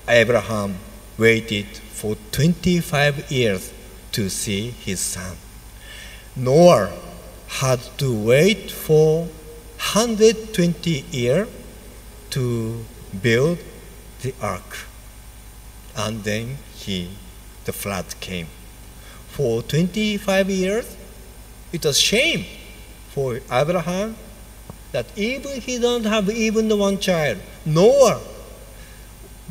Abraham 0.07 0.76
waited 1.16 1.66
for 1.66 2.16
25 2.32 3.30
years 3.32 3.72
to 4.12 4.28
see 4.28 4.70
his 4.70 5.01
son. 5.01 5.36
Noah 6.36 6.92
had 7.49 7.80
to 7.99 8.14
wait 8.14 8.70
for 8.70 9.22
120 9.22 11.05
years 11.11 11.49
to 12.30 12.84
build 13.22 13.59
the 14.22 14.34
ark. 14.42 14.86
And 15.97 16.24
then 16.24 16.59
he, 16.74 17.11
the 17.64 17.72
flood 17.72 18.07
came. 18.20 18.49
For 19.28 19.62
25 19.62 20.51
years, 20.51 20.97
it 21.72 21.84
was 21.84 21.99
shame 21.99 22.45
for 23.11 23.40
Abraham 23.51 24.16
that 24.92 25.07
even 25.18 25.61
he 25.61 25.78
don't 25.78 26.05
have 26.05 26.30
even 26.30 26.68
the 26.68 26.76
one 26.76 26.99
child. 26.99 27.38
Noah, 27.66 28.20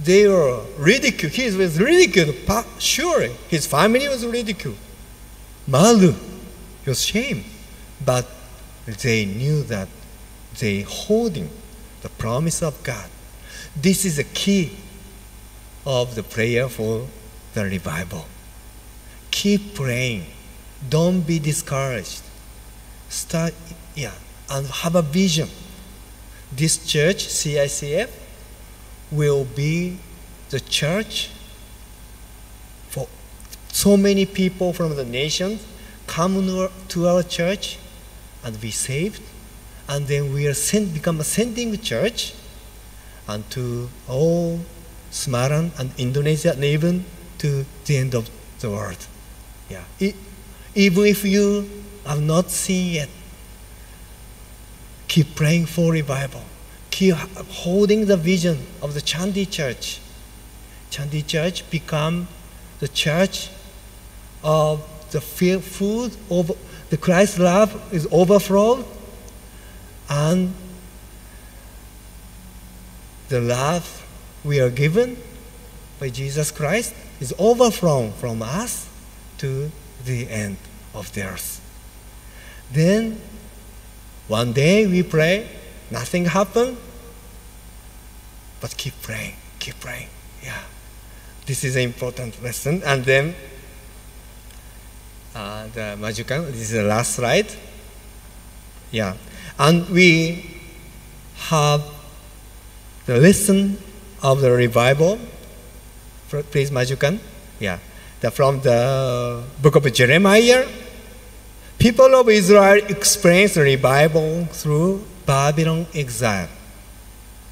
they 0.01 0.27
were 0.27 0.63
ridiculed. 0.77 1.33
He 1.33 1.51
was 1.51 1.79
ridiculed. 1.79 2.35
Pa- 2.45 2.65
Sure, 2.79 3.27
his 3.49 3.67
family 3.67 4.07
was 4.07 4.25
ridiculed. 4.25 4.77
Malu, 5.67 6.15
it 6.85 6.89
was 6.89 7.03
shame. 7.03 7.43
But 8.05 8.25
they 8.85 9.25
knew 9.25 9.63
that 9.63 9.87
they 10.59 10.81
holding 10.81 11.49
the 12.01 12.09
promise 12.09 12.61
of 12.61 12.81
God. 12.83 13.09
This 13.75 14.05
is 14.05 14.17
the 14.17 14.23
key 14.23 14.77
of 15.86 16.15
the 16.15 16.23
prayer 16.23 16.69
for 16.69 17.07
the 17.53 17.63
revival. 17.63 18.25
Keep 19.31 19.75
praying. 19.75 20.25
Don't 20.89 21.21
be 21.21 21.39
discouraged. 21.39 22.21
Start, 23.09 23.53
yeah, 23.95 24.13
and 24.49 24.67
have 24.67 24.95
a 24.95 25.01
vision. 25.01 25.49
This 26.51 26.86
church, 26.86 27.25
CICF, 27.27 28.09
will 29.11 29.45
be 29.45 29.97
the 30.49 30.59
church 30.59 31.29
for 32.89 33.07
so 33.71 33.97
many 33.97 34.25
people 34.25 34.73
from 34.73 34.95
the 34.95 35.05
nations 35.05 35.61
come 36.07 36.69
to 36.89 37.07
our- 37.07 37.23
church 37.23 37.77
and 38.43 38.59
be 38.59 38.71
saved, 38.71 39.21
and 39.88 40.07
then 40.07 40.34
we 40.34 40.45
are 40.47 40.53
sent, 40.53 40.93
become 40.93 41.19
a 41.19 41.23
sending 41.23 41.79
church, 41.79 42.34
and 43.27 43.49
to 43.49 43.89
all 44.07 44.59
Semarang 45.14 45.70
and 45.78 45.93
Indonesia, 45.99 46.53
and 46.53 46.64
even 46.66 47.05
to 47.38 47.66
the 47.86 47.97
end 47.97 48.16
of 48.16 48.30
the 48.59 48.70
world. 48.72 48.97
Yeah. 49.70 49.86
Even 50.74 51.05
if 51.05 51.24
you 51.24 51.70
have 52.05 52.22
not 52.22 52.49
seen 52.49 52.95
yet, 52.95 53.09
keep 55.07 55.36
praying 55.36 55.68
for 55.68 55.91
revival. 55.93 56.41
Keep 56.89 57.16
holding 57.61 58.07
the 58.07 58.18
vision 58.18 58.66
of 58.82 58.95
the 58.95 59.01
Chandi 59.01 59.45
Church. 59.49 60.01
Chandi 60.89 61.26
Church 61.26 61.70
become 61.70 62.28
the 62.80 62.88
church 62.88 63.49
of 64.43 64.82
the 65.11 65.22
food 65.22 66.18
of 66.30 66.51
the 66.89 66.97
Christ 66.97 67.38
love 67.38 67.93
is 67.93 68.07
overflowed 68.11 68.86
and 70.09 70.53
the 73.30 73.39
love 73.39 74.02
we 74.43 74.59
are 74.59 74.69
given 74.69 75.17
by 75.99 76.09
Jesus 76.09 76.51
Christ 76.51 76.93
is 77.19 77.33
overflown 77.39 78.11
from 78.13 78.41
us 78.41 78.87
to 79.37 79.71
the 80.05 80.29
end 80.29 80.57
of 80.93 81.13
the 81.13 81.23
earth. 81.23 81.61
Then 82.71 83.21
one 84.27 84.53
day 84.53 84.87
we 84.87 85.03
pray, 85.03 85.47
nothing 85.91 86.25
happened, 86.25 86.77
but 88.59 88.75
keep 88.77 89.01
praying, 89.01 89.35
keep 89.59 89.79
praying. 89.79 90.07
Yeah. 90.41 90.61
This 91.45 91.63
is 91.63 91.75
an 91.75 91.83
important 91.83 92.41
lesson. 92.41 92.81
And 92.83 93.03
then 93.03 93.35
uh, 95.35 95.67
the 95.67 95.97
Majukan, 95.99 96.51
this 96.51 96.61
is 96.61 96.71
the 96.71 96.83
last 96.83 97.15
slide. 97.15 97.47
Yeah. 98.91 99.15
And 99.59 99.89
we 99.89 100.59
have 101.49 101.83
the 103.05 103.17
lesson 103.17 103.77
of 104.24 104.41
the 104.41 104.51
revival. 104.51 105.19
Please, 106.30 106.71
Majukan. 106.71 107.19
Yeah. 107.59 107.78
The, 108.21 108.32
from 108.32 108.61
the 108.61 109.43
book 109.61 109.76
of 109.76 109.93
Jeremiah. 109.93 110.65
People 111.78 112.15
of 112.15 112.30
Israel 112.30 112.80
experienced 112.88 113.57
revival 113.57 114.45
through 114.45 115.03
Babylon 115.26 115.86
exile. 115.93 116.47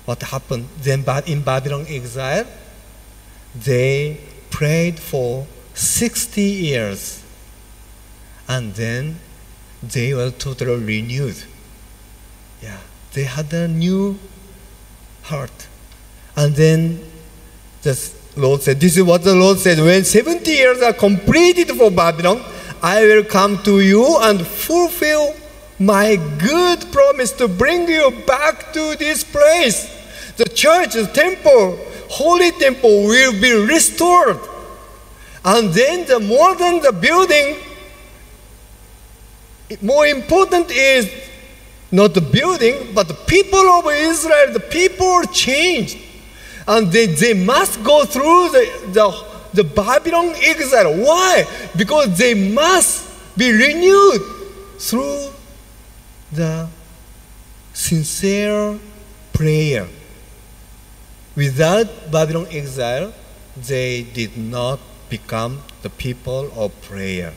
What 0.06 0.24
happened 0.24 0.68
then 0.82 1.04
in 1.28 1.42
Babylon 1.42 1.86
exile? 1.90 2.46
They 3.54 4.18
prayed 4.50 5.00
for 5.00 5.46
60 5.74 6.42
years 6.42 7.22
and 8.48 8.74
then 8.76 9.20
they 9.84 10.14
were 10.14 10.32
totally 10.32 10.84
renewed. 10.84 11.44
Yeah, 12.62 12.80
they 13.14 13.24
had 13.24 13.52
a 13.54 13.68
new 13.68 14.18
heart. 15.24 15.68
And 16.36 16.56
then 16.56 17.00
the 17.82 18.14
Lord 18.36 18.62
said, 18.62 18.80
This 18.80 18.98
is 18.98 19.04
what 19.04 19.24
the 19.24 19.36
Lord 19.36 19.58
said 19.60 19.80
when 19.80 20.04
70 20.04 20.50
years 20.50 20.82
are 20.82 20.94
completed 20.94 21.70
for 21.72 21.92
Babylon, 21.92 22.42
I 22.82 23.04
will 23.04 23.24
come 23.24 23.62
to 23.64 23.82
you 23.82 24.18
and 24.22 24.46
fulfill 24.46 25.36
my 25.80 26.16
good 26.38 26.92
promise 26.92 27.32
to 27.34 27.48
bring 27.48 27.88
you 27.88 28.12
back 28.26 28.72
to 28.74 28.96
this 28.98 29.24
place. 29.24 29.90
The 30.38 30.46
church, 30.46 30.94
the 30.94 31.08
temple, 31.08 31.78
holy 32.10 32.52
temple 32.52 33.06
will 33.06 33.34
be 33.40 33.52
restored. 33.52 34.40
And 35.44 35.74
then 35.74 36.06
the 36.08 36.20
more 36.20 36.56
than 36.56 36.82
the 36.82 36.92
building, 36.92 37.58
more 39.82 40.06
important 40.06 40.70
is 40.72 41.10
not 41.92 42.14
the 42.14 42.22
building, 42.22 42.94
but 42.94 43.08
the 43.08 43.14
people 43.14 43.60
of 43.60 43.86
Israel, 43.88 44.54
the 44.54 44.60
people 44.60 45.24
changed. 45.24 45.98
And 46.68 46.92
they, 46.92 47.08
they 47.08 47.34
must 47.34 47.84
go 47.84 48.06
through 48.06 48.50
the, 48.50 48.90
the, 48.92 49.26
the 49.54 49.64
Babylon 49.64 50.34
exile. 50.42 50.94
Why? 50.94 51.46
Because 51.76 52.18
they 52.18 52.34
must 52.34 53.38
be 53.38 53.52
renewed 53.52 54.22
through 54.78 55.30
the 56.32 56.68
sincere 57.74 58.80
prayer. 59.34 59.88
Without 61.36 62.12
Babylon 62.12 62.48
exile, 62.52 63.14
they 63.56 64.04
did 64.04 64.38
not 64.38 64.80
become 65.10 65.62
the 65.82 65.90
people 65.90 66.52
of 66.56 66.72
prayer. 66.82 67.34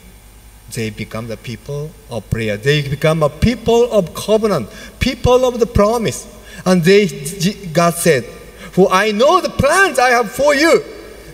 They 0.73 0.91
become 0.91 1.29
the 1.29 1.37
people 1.37 1.91
of 2.11 2.29
prayer. 2.31 2.57
They 2.57 2.83
become 2.83 3.23
a 3.23 3.29
people 3.29 3.93
of 3.93 4.15
covenant, 4.15 4.69
people 4.99 5.45
of 5.45 5.61
the 5.61 5.67
promise. 5.67 6.27
And 6.65 6.83
they, 6.83 7.07
God 7.73 7.95
said, 7.95 8.25
For 8.75 8.93
I 8.93 9.13
know 9.13 9.41
the 9.41 9.51
plans 9.51 10.01
I 10.01 10.11
have 10.11 10.33
for 10.33 10.53
you. 10.53 10.83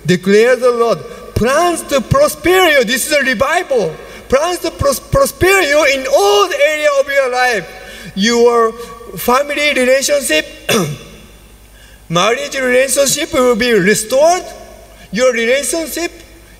declares 0.04 0.60
the 0.60 0.70
Lord. 0.70 0.98
Plans 1.34 1.82
to 1.84 2.02
prosper 2.02 2.68
you. 2.68 2.84
This 2.84 3.06
is 3.06 3.12
a 3.12 3.22
revival. 3.22 3.96
Plans 4.28 4.58
to 4.60 4.70
pros- 4.70 5.00
prosper 5.00 5.46
you 5.46 5.84
in 5.94 6.06
all 6.06 6.48
the 6.48 6.58
area 6.68 6.88
of 7.00 7.08
your 7.08 7.30
life. 7.32 8.12
Your 8.14 8.72
family 9.16 9.72
relationship, 9.72 10.44
marriage 12.10 12.54
relationship 12.56 13.32
will 13.32 13.56
be 13.56 13.72
restored. 13.72 14.42
Your 15.10 15.32
relationship, 15.32 16.12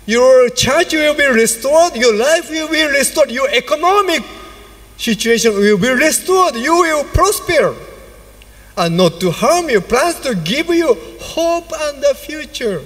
your 0.07 0.49
church 0.51 0.95
will 0.95 1.15
be 1.15 1.27
restored. 1.27 1.95
Your 1.97 2.15
life 2.15 2.49
will 2.49 2.69
be 2.69 2.83
restored. 2.85 3.31
Your 3.31 3.51
economic 3.51 4.23
situation 4.97 5.53
will 5.53 5.79
be 5.79 5.91
restored. 5.91 6.57
You 6.57 6.75
will 6.75 7.05
prosper. 7.05 7.77
And 8.81 8.97
not 8.97 9.21
to 9.21 9.31
harm 9.31 9.69
you, 9.69 9.83
plans 9.83 10.21
to 10.21 10.35
give 10.35 10.69
you 10.69 10.95
hope 11.21 11.71
and 11.79 12.03
the 12.03 12.15
future. 12.15 12.83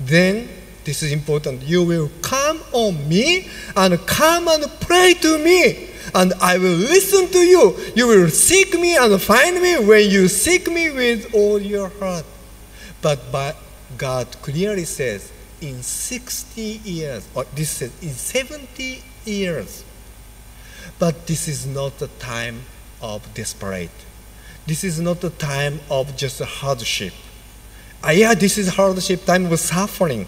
Then, 0.00 0.48
this 0.82 1.04
is 1.04 1.12
important. 1.12 1.62
You 1.62 1.84
will 1.84 2.10
come 2.20 2.60
on 2.72 3.08
me 3.08 3.48
and 3.76 3.96
come 4.08 4.48
and 4.48 4.64
pray 4.80 5.14
to 5.14 5.38
me, 5.38 5.90
and 6.16 6.32
I 6.40 6.58
will 6.58 6.74
listen 6.74 7.28
to 7.28 7.38
you. 7.38 7.76
You 7.94 8.08
will 8.08 8.28
seek 8.28 8.74
me 8.74 8.96
and 8.96 9.22
find 9.22 9.62
me 9.62 9.78
when 9.86 10.10
you 10.10 10.26
seek 10.26 10.66
me 10.66 10.90
with 10.90 11.32
all 11.32 11.60
your 11.62 11.90
heart. 12.00 12.24
But 13.00 13.30
by 13.30 13.54
God 13.96 14.26
clearly 14.42 14.84
says, 14.84 15.30
in 15.60 15.80
60 15.80 16.60
years, 16.60 17.28
or 17.36 17.44
this 17.54 17.70
says 17.70 17.92
in 18.02 18.10
70 18.10 19.00
years. 19.24 19.84
But 20.98 21.28
this 21.28 21.46
is 21.46 21.66
not 21.66 22.00
the 22.00 22.08
time 22.18 22.62
of 23.00 23.32
desperate. 23.32 23.92
This 24.66 24.82
is 24.84 25.00
not 25.00 25.22
a 25.24 25.30
time 25.30 25.80
of 25.90 26.16
just 26.16 26.40
hardship. 26.40 27.12
Ah, 28.02 28.10
yeah, 28.10 28.34
this 28.34 28.58
is 28.58 28.68
hardship, 28.68 29.24
time 29.24 29.50
of 29.52 29.58
suffering, 29.58 30.26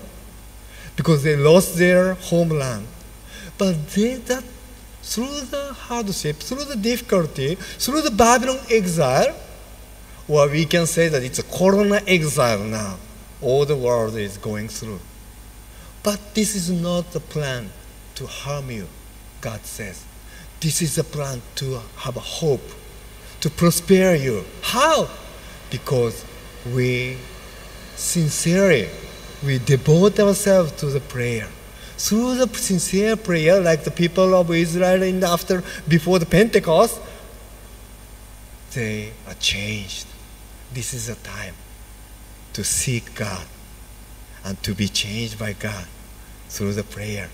because 0.94 1.22
they 1.22 1.36
lost 1.36 1.76
their 1.76 2.14
homeland. 2.14 2.86
But 3.58 3.88
they, 3.90 4.16
that, 4.16 4.44
through 5.02 5.40
the 5.40 5.72
hardship, 5.72 6.36
through 6.36 6.64
the 6.64 6.76
difficulty, 6.76 7.54
through 7.54 8.02
the 8.02 8.10
Babylon 8.10 8.58
exile, 8.70 9.34
or 10.28 10.48
we 10.48 10.64
can 10.64 10.86
say 10.86 11.08
that 11.08 11.22
it's 11.22 11.38
a 11.38 11.42
corona 11.42 12.02
exile 12.06 12.58
now, 12.58 12.98
all 13.40 13.64
the 13.64 13.76
world 13.76 14.16
is 14.16 14.36
going 14.36 14.68
through. 14.68 15.00
But 16.02 16.34
this 16.34 16.54
is 16.54 16.70
not 16.70 17.12
the 17.12 17.20
plan 17.20 17.70
to 18.16 18.26
harm 18.26 18.70
you, 18.70 18.86
God 19.40 19.64
says. 19.64 20.04
This 20.60 20.82
is 20.82 20.98
a 20.98 21.04
plan 21.04 21.42
to 21.56 21.80
have 21.96 22.16
a 22.16 22.20
hope, 22.20 22.68
to 23.40 23.50
prosper 23.50 24.14
you. 24.14 24.44
How? 24.62 25.08
Because 25.70 26.24
we 26.74 27.18
sincerely, 27.94 28.88
we 29.44 29.58
devote 29.58 30.18
ourselves 30.20 30.72
to 30.72 30.86
the 30.86 31.00
prayer. 31.00 31.48
Through 31.98 32.36
the 32.36 32.48
sincere 32.58 33.16
prayer, 33.16 33.60
like 33.60 33.84
the 33.84 33.90
people 33.90 34.34
of 34.34 34.50
Israel 34.50 35.02
in 35.02 35.20
the 35.20 35.28
after, 35.28 35.62
before 35.88 36.18
the 36.18 36.26
Pentecost, 36.26 37.00
they 38.74 39.12
are 39.26 39.34
changed. 39.34 40.06
This 40.74 40.92
is 40.92 41.08
a 41.08 41.14
time 41.16 41.54
to 42.52 42.62
seek 42.62 43.14
God 43.14 43.46
and 44.44 44.62
to 44.62 44.74
be 44.74 44.88
changed 44.88 45.38
by 45.38 45.54
God 45.54 45.86
through 46.48 46.74
the 46.74 46.84
prayer. 46.84 47.30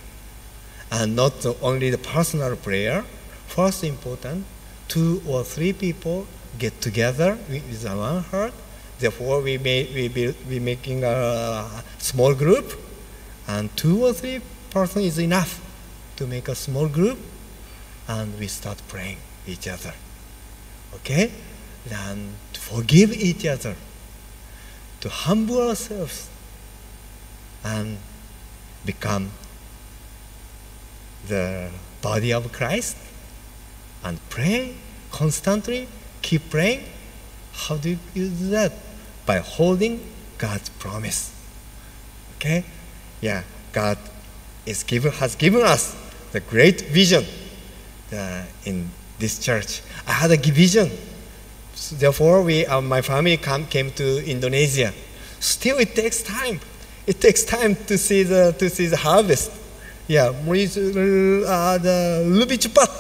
And 0.91 1.17
not 1.17 1.45
only 1.61 1.91
the 1.91 1.99
personal 1.99 2.55
prayer, 2.55 3.05
first 3.49 3.83
important, 3.83 4.45
two 4.93 5.23
or 5.27 5.43
three 5.43 5.73
people 5.73 6.27
get 6.59 6.79
together 6.83 7.39
with 7.49 7.83
one 7.83 8.23
heart. 8.25 8.53
Therefore, 8.99 9.41
we 9.41 9.57
may 9.57 9.89
we 9.95 10.09
be 10.09 10.35
we 10.47 10.61
making 10.61 11.03
a 11.03 11.83
small 11.97 12.35
group, 12.35 12.79
and 13.49 13.75
two 13.75 14.05
or 14.05 14.13
three 14.13 14.43
person 14.71 15.01
is 15.03 15.19
enough 15.19 15.61
to 16.17 16.27
make 16.27 16.47
a 16.49 16.55
small 16.55 16.89
group, 16.89 17.19
and 18.07 18.39
we 18.39 18.49
start 18.49 18.83
praying 18.89 19.17
each 19.47 19.67
other. 19.67 19.95
Okay, 20.97 21.33
then 21.87 22.37
to 22.53 22.61
forgive 22.61 23.13
each 23.17 23.47
other, 23.47 23.75
to 25.01 25.09
humble 25.09 25.69
ourselves, 25.69 26.29
and 27.65 27.97
become 28.85 29.31
the 31.29 31.71
body 32.03 32.31
of 32.31 32.53
Christ 32.53 32.97
and 34.05 34.19
pray 34.29 34.75
constantly, 35.13 35.87
keep 36.23 36.51
praying. 36.51 36.85
How 37.53 37.77
do 37.77 37.91
you 37.91 37.99
do 38.15 38.51
that? 38.51 38.73
By 39.27 39.39
holding 39.39 40.01
God's 40.39 40.71
promise. 40.71 41.31
Okay? 42.37 42.65
Yeah, 43.21 43.45
God 43.73 43.99
is 44.67 44.83
given, 44.83 45.13
has 45.13 45.37
given 45.37 45.63
us 45.63 45.95
the 46.33 46.41
great 46.41 46.81
vision 46.81 47.25
uh, 48.13 48.45
in 48.65 48.91
this 49.19 49.39
church. 49.39 49.83
I 50.07 50.13
had 50.13 50.33
a 50.33 50.37
vision. 50.37 50.91
So 51.75 51.95
therefore, 51.97 52.43
we, 52.43 52.67
uh, 52.67 52.81
my 52.81 53.03
family 53.03 53.37
come, 53.37 53.67
came 53.67 53.91
to 53.93 54.29
Indonesia. 54.29 54.93
Still, 55.39 55.79
it 55.79 55.95
takes 55.95 56.23
time. 56.23 56.59
It 57.07 57.21
takes 57.21 57.45
time 57.45 57.77
to 57.87 57.99
see 57.99 58.23
the, 58.23 58.55
to 58.59 58.71
see 58.71 58.87
the 58.87 58.97
harvest. 58.97 59.53
Yeah, 60.09 60.27
uh, 60.27 61.79
the 61.79 62.59
cepat. 62.59 62.91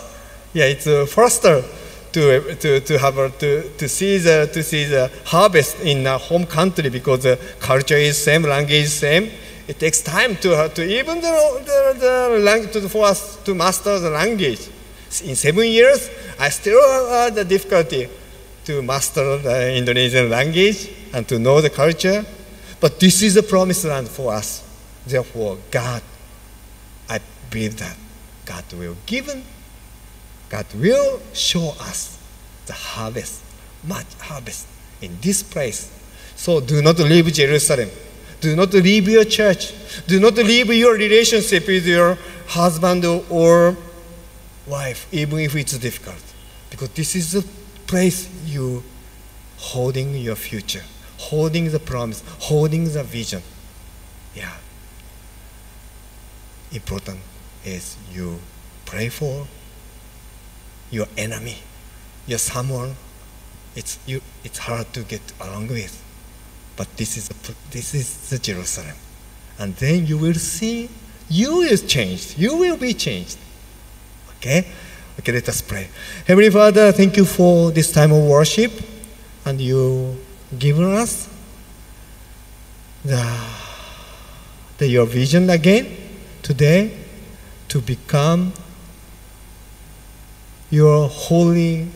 Yeah, 0.52 0.66
it's 0.66 0.86
uh, 0.86 1.06
faster 1.06 1.64
to, 2.12 2.54
to, 2.56 2.80
to 2.80 2.98
have 2.98 3.18
a, 3.18 3.30
to, 3.30 3.68
to 3.76 3.88
see 3.88 4.18
the 4.18 4.48
to 4.52 4.62
see 4.62 4.84
the 4.84 5.10
harvest 5.24 5.80
in 5.80 6.06
a 6.06 6.18
home 6.18 6.46
country 6.46 6.88
because 6.90 7.22
the 7.22 7.38
culture 7.60 7.96
is 7.96 8.22
same, 8.22 8.42
language 8.42 8.84
is 8.84 8.92
same. 8.92 9.30
It 9.68 9.78
takes 9.78 10.00
time 10.02 10.36
to 10.36 10.54
uh, 10.54 10.68
to 10.68 10.82
even 10.84 11.20
the 11.20 11.32
the, 11.64 11.98
the 11.98 12.38
language 12.38 12.72
to, 12.72 12.88
for 12.88 13.06
us 13.06 13.36
to 13.44 13.54
master 13.54 13.98
the 13.98 14.10
language. 14.10 14.68
In 15.24 15.36
seven 15.36 15.66
years, 15.66 16.10
I 16.38 16.48
still 16.48 16.80
have 17.10 17.34
the 17.34 17.44
difficulty 17.44 18.08
to 18.64 18.82
master 18.82 19.38
the 19.38 19.76
Indonesian 19.76 20.30
language 20.30 20.88
and 21.12 21.28
to 21.28 21.38
know 21.38 21.60
the 21.60 21.70
culture. 21.70 22.24
But 22.80 22.98
this 22.98 23.22
is 23.22 23.36
a 23.36 23.42
promised 23.42 23.84
land 23.84 24.08
for 24.08 24.32
us. 24.32 24.62
Therefore, 25.06 25.58
God, 25.70 26.02
I 27.08 27.20
believe 27.50 27.76
that 27.78 27.96
God 28.44 28.64
will 28.72 28.96
give 29.06 29.28
God 30.52 30.66
will 30.74 31.18
show 31.32 31.70
us 31.80 32.18
the 32.66 32.74
harvest, 32.74 33.40
much 33.82 34.04
harvest 34.20 34.66
in 35.00 35.16
this 35.22 35.42
place. 35.42 35.90
So 36.36 36.60
do 36.60 36.82
not 36.82 36.98
leave 36.98 37.32
Jerusalem. 37.32 37.88
Do 38.38 38.54
not 38.54 38.74
leave 38.74 39.08
your 39.08 39.24
church. 39.24 39.72
Do 40.06 40.20
not 40.20 40.34
leave 40.34 40.70
your 40.74 40.92
relationship 40.92 41.66
with 41.66 41.86
your 41.86 42.18
husband 42.48 43.02
or 43.30 43.74
wife, 44.66 45.08
even 45.10 45.38
if 45.38 45.56
it's 45.56 45.78
difficult. 45.78 46.22
Because 46.68 46.90
this 46.90 47.16
is 47.16 47.32
the 47.32 47.44
place 47.86 48.28
you 48.44 48.82
holding 49.56 50.14
your 50.16 50.36
future, 50.36 50.82
holding 51.16 51.70
the 51.70 51.80
promise, 51.80 52.22
holding 52.40 52.92
the 52.92 53.02
vision. 53.02 53.42
Yeah. 54.34 54.52
Important 56.72 57.20
is 57.64 57.96
you 58.12 58.38
pray 58.84 59.08
for 59.08 59.46
your 60.92 61.08
enemy, 61.16 61.56
your 62.28 62.38
someone 62.38 62.94
it's, 63.74 63.98
you, 64.06 64.20
it's 64.44 64.58
hard 64.58 64.92
to 64.92 65.02
get 65.02 65.22
along 65.40 65.68
with. 65.68 66.02
But 66.76 66.94
this 66.96 67.16
is, 67.16 67.28
this 67.70 67.94
is 67.94 68.30
the 68.30 68.38
Jerusalem. 68.38 68.96
And 69.58 69.74
then 69.76 70.06
you 70.06 70.18
will 70.18 70.34
see 70.34 70.88
you 71.28 71.56
will 71.56 71.76
change. 71.76 72.36
You 72.36 72.56
will 72.56 72.76
be 72.76 72.92
changed. 72.92 73.38
Okay? 74.36 74.66
Okay, 75.18 75.32
let 75.32 75.48
us 75.48 75.62
pray. 75.62 75.88
Heavenly 76.26 76.50
Father, 76.50 76.92
thank 76.92 77.16
you 77.16 77.24
for 77.24 77.70
this 77.70 77.90
time 77.92 78.12
of 78.12 78.24
worship 78.24 78.72
and 79.46 79.60
you 79.60 80.18
given 80.58 80.84
us 80.92 81.28
the, 83.04 83.24
the 84.78 84.88
your 84.88 85.06
vision 85.06 85.48
again 85.48 85.96
today 86.42 86.98
to 87.68 87.80
become 87.80 88.52
your 90.72 91.06
holy 91.06 91.86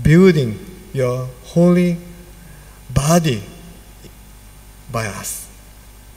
building, 0.00 0.64
your 0.92 1.26
holy 1.42 1.96
body 2.94 3.42
by 4.92 5.06
us. 5.06 5.48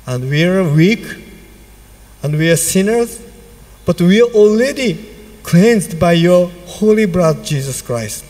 And 0.05 0.29
we 0.29 0.45
are 0.45 0.63
weak 0.63 1.03
and 2.21 2.37
we 2.37 2.51
are 2.51 2.55
sinners, 2.55 3.19
but 3.85 3.99
we 4.01 4.21
are 4.21 4.29
already 4.35 5.09
cleansed 5.41 5.99
by 5.99 6.13
your 6.13 6.51
holy 6.67 7.07
blood, 7.07 7.43
Jesus 7.43 7.81
Christ. 7.81 8.23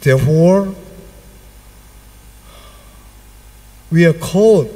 Therefore, 0.00 0.76
we 3.90 4.06
are 4.06 4.12
called 4.12 4.70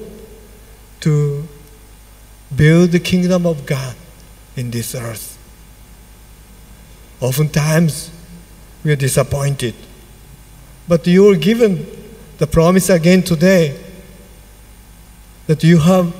to 1.00 1.46
build 2.54 2.90
the 2.90 2.98
kingdom 2.98 3.46
of 3.46 3.66
God 3.66 3.94
in 4.56 4.72
this 4.72 4.96
earth. 4.96 5.31
Oftentimes, 7.22 8.10
we 8.82 8.90
are 8.90 8.96
disappointed. 8.96 9.74
But 10.88 11.06
you 11.06 11.30
are 11.30 11.36
given 11.36 11.86
the 12.38 12.48
promise 12.48 12.90
again 12.90 13.22
today 13.22 13.78
that 15.46 15.62
you 15.62 15.78
have 15.78 16.12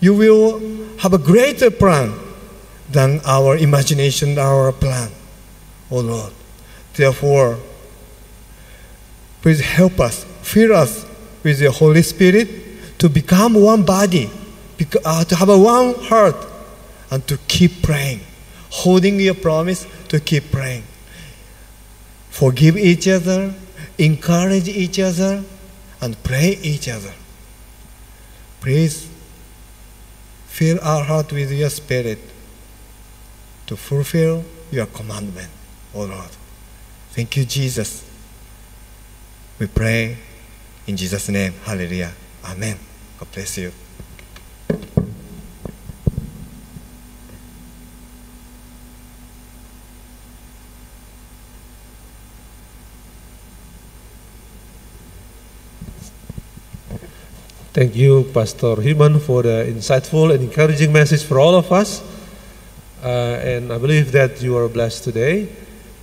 you 0.00 0.14
will 0.14 0.58
have 0.98 1.12
a 1.12 1.18
greater 1.18 1.70
plan 1.70 2.14
than 2.90 3.20
our 3.24 3.56
imagination, 3.56 4.38
our 4.38 4.72
plan, 4.72 5.10
oh 5.90 6.00
Lord. 6.00 6.32
Therefore, 6.94 7.58
please 9.42 9.60
help 9.60 10.00
us, 10.00 10.24
fill 10.42 10.74
us 10.74 11.04
with 11.42 11.60
your 11.60 11.72
Holy 11.72 12.02
Spirit 12.02 12.98
to 12.98 13.08
become 13.08 13.54
one 13.54 13.84
body, 13.84 14.30
uh, 15.04 15.24
to 15.24 15.36
have 15.36 15.48
a 15.48 15.58
one 15.58 15.94
heart, 16.04 16.36
and 17.10 17.26
to 17.26 17.36
keep 17.48 17.82
praying, 17.82 18.20
holding 18.70 19.20
your 19.20 19.34
promise 19.34 19.86
to 20.08 20.20
keep 20.20 20.50
praying. 20.50 20.84
Forgive 22.30 22.76
each 22.76 23.08
other, 23.08 23.54
encourage 23.98 24.68
each 24.68 24.98
other, 24.98 25.42
and 26.00 26.22
pray 26.22 26.58
each 26.62 26.88
other. 26.88 27.12
Please 28.60 29.08
fill 30.46 30.78
our 30.82 31.04
heart 31.04 31.32
with 31.32 31.50
your 31.52 31.70
spirit 31.70 32.18
to 33.66 33.76
fulfill 33.76 34.44
your 34.70 34.86
commandment, 34.86 35.50
O 35.94 36.04
Lord. 36.04 36.30
Thank 37.12 37.36
you, 37.36 37.44
Jesus. 37.44 38.04
We 39.58 39.66
pray 39.66 40.18
in 40.86 40.96
Jesus' 40.96 41.28
name. 41.28 41.54
Hallelujah. 41.64 42.12
Amen. 42.44 42.78
God 43.18 43.32
bless 43.32 43.58
you. 43.58 43.72
Thank 57.76 57.94
you, 57.94 58.24
Pastor 58.32 58.80
Himan, 58.80 59.20
for 59.20 59.42
the 59.42 59.68
insightful 59.68 60.32
and 60.32 60.42
encouraging 60.42 60.90
message 60.94 61.22
for 61.22 61.38
all 61.38 61.54
of 61.54 61.70
us. 61.70 62.00
Uh, 63.04 63.36
and 63.44 63.70
I 63.70 63.76
believe 63.76 64.12
that 64.12 64.40
you 64.40 64.56
are 64.56 64.66
blessed 64.66 65.04
today. 65.04 65.44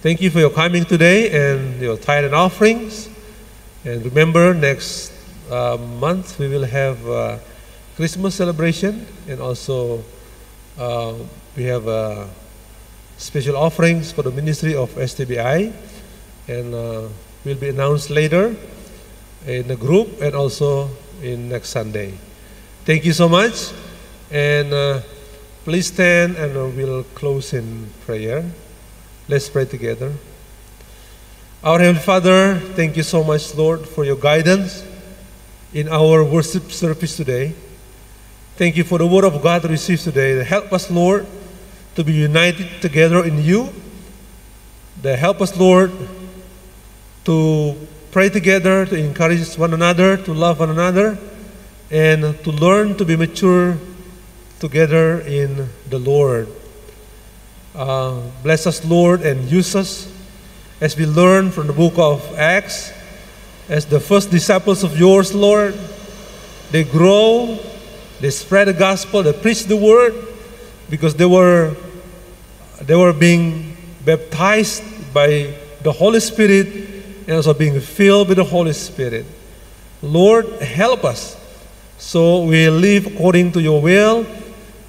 Thank 0.04 0.22
you 0.22 0.30
for 0.30 0.38
your 0.38 0.52
coming 0.52 0.86
today 0.86 1.32
and 1.34 1.82
your 1.82 1.98
tithe 1.98 2.26
and 2.26 2.36
offerings. 2.36 3.10
And 3.86 4.06
remember, 4.06 4.54
next 4.54 5.14
uh, 5.50 5.78
month 5.98 6.38
we 6.38 6.48
will 6.48 6.64
have 6.64 7.10
uh, 7.10 7.40
Christmas 7.96 8.36
celebration 8.36 9.08
and 9.28 9.42
also 9.42 10.04
uh, 10.78 11.16
we 11.58 11.64
have 11.64 11.88
uh, 11.88 12.28
special 13.18 13.58
offerings 13.58 14.12
for 14.12 14.22
the 14.22 14.30
ministry 14.30 14.76
of 14.76 14.92
STBI 14.92 15.74
and 16.48 16.76
uh, 16.76 17.08
will 17.44 17.58
be 17.58 17.70
announced 17.70 18.12
later 18.12 18.56
in 19.48 19.68
the 19.68 19.76
group 19.76 20.22
and 20.22 20.36
also 20.36 20.88
in 21.24 21.50
next 21.50 21.70
Sunday. 21.70 22.14
Thank 22.86 23.06
you 23.06 23.14
so 23.14 23.30
much. 23.30 23.72
And 24.30 24.74
uh, 24.74 25.02
please 25.64 25.88
stand 25.88 26.36
and 26.36 26.58
uh, 26.58 26.68
we'll 26.68 27.04
close 27.16 27.54
in 27.54 27.90
prayer. 28.06 28.44
Let's 29.28 29.48
pray 29.48 29.66
together. 29.66 30.12
Our 31.64 31.80
Heavenly 31.80 32.02
Father, 32.02 32.60
thank 32.76 32.98
you 32.98 33.04
so 33.04 33.24
much, 33.24 33.56
Lord, 33.56 33.88
for 33.88 34.04
your 34.04 34.18
guidance 34.18 34.84
in 35.74 35.88
our 35.88 36.24
worship 36.24 36.72
service 36.72 37.16
today. 37.16 37.56
Thank 38.58 38.76
you 38.76 38.84
for 38.84 38.98
the 38.98 39.08
word 39.08 39.24
of 39.24 39.42
God 39.42 39.64
received 39.66 40.04
today. 40.04 40.44
Help 40.44 40.74
us, 40.74 40.92
Lord, 40.92 41.26
to 41.96 42.04
be 42.04 42.12
united 42.12 42.82
together 42.82 43.24
in 43.24 43.42
you. 43.42 43.70
Help 45.04 45.42
us, 45.42 45.56
Lord, 45.58 45.92
to 47.26 47.76
pray 48.14 48.30
together, 48.30 48.86
to 48.86 48.96
encourage 48.96 49.58
one 49.58 49.74
another, 49.74 50.18
to 50.18 50.36
love 50.36 50.60
one 50.60 50.70
another, 50.70 51.18
and 51.90 52.22
to 52.44 52.52
learn 52.52 52.96
to 52.96 53.04
be 53.04 53.16
mature 53.16 53.76
together 54.60 55.22
in 55.22 55.68
the 55.90 55.98
Lord. 55.98 56.48
Uh, 57.74 58.22
bless 58.44 58.68
us, 58.68 58.86
Lord, 58.86 59.24
and 59.24 59.50
use 59.50 59.76
us 59.76 60.08
as 60.80 60.96
we 60.96 61.08
learn 61.08 61.50
from 61.50 61.66
the 61.66 61.74
book 61.74 61.94
of 61.98 62.22
Acts 62.38 62.94
as 63.68 63.88
the 63.88 64.00
first 64.00 64.30
disciples 64.30 64.84
of 64.84 64.96
yours, 64.96 65.34
Lord. 65.34 65.74
They 66.70 66.84
grow, 66.84 67.58
they 68.22 68.30
spread 68.30 68.68
the 68.68 68.74
gospel, 68.74 69.24
they 69.24 69.34
preach 69.34 69.64
the 69.64 69.76
word 69.76 70.14
because 70.88 71.16
they 71.16 71.26
were 71.26 71.76
they 72.80 72.96
were 72.96 73.12
being 73.12 73.76
baptized 74.06 74.84
by 75.16 75.56
the 75.82 75.92
Holy 75.92 76.20
Spirit 76.20 76.93
and 77.34 77.38
also 77.38 77.52
being 77.56 77.82
filled 77.82 78.28
with 78.28 78.38
the 78.38 78.44
Holy 78.44 78.74
Spirit. 78.74 79.26
Lord, 80.04 80.46
help 80.62 81.04
us 81.04 81.36
so 81.98 82.44
we 82.44 82.70
live 82.70 83.08
according 83.08 83.54
to 83.54 83.60
your 83.60 83.82
will 83.82 84.24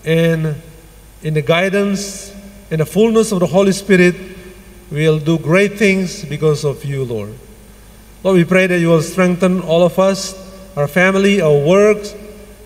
and 0.05 0.55
in 1.23 1.33
the 1.33 1.41
guidance 1.41 2.35
and 2.71 2.83
the 2.83 2.85
fullness 2.85 3.33
of 3.33 3.41
the 3.41 3.47
Holy 3.47 3.73
Spirit, 3.73 4.15
we'll 4.91 5.19
do 5.19 5.39
great 5.39 5.79
things 5.79 6.23
because 6.27 6.67
of 6.67 6.85
you, 6.85 7.05
Lord. 7.05 7.33
Lord, 8.23 8.37
we 8.37 8.45
pray 8.45 8.67
that 8.67 8.79
you 8.79 8.89
will 8.89 9.01
strengthen 9.01 9.63
all 9.63 9.83
of 9.83 9.99
us, 9.99 10.35
our 10.77 10.87
family, 10.87 11.41
our 11.41 11.57
works, 11.57 12.15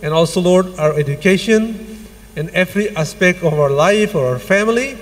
and 0.02 0.12
also, 0.12 0.40
Lord, 0.40 0.76
our 0.76 0.94
education 0.94 2.04
and 2.34 2.50
every 2.50 2.88
aspect 2.96 3.44
of 3.44 3.54
our 3.54 3.70
life 3.70 4.16
or 4.16 4.26
our 4.26 4.40
family. 4.40 4.98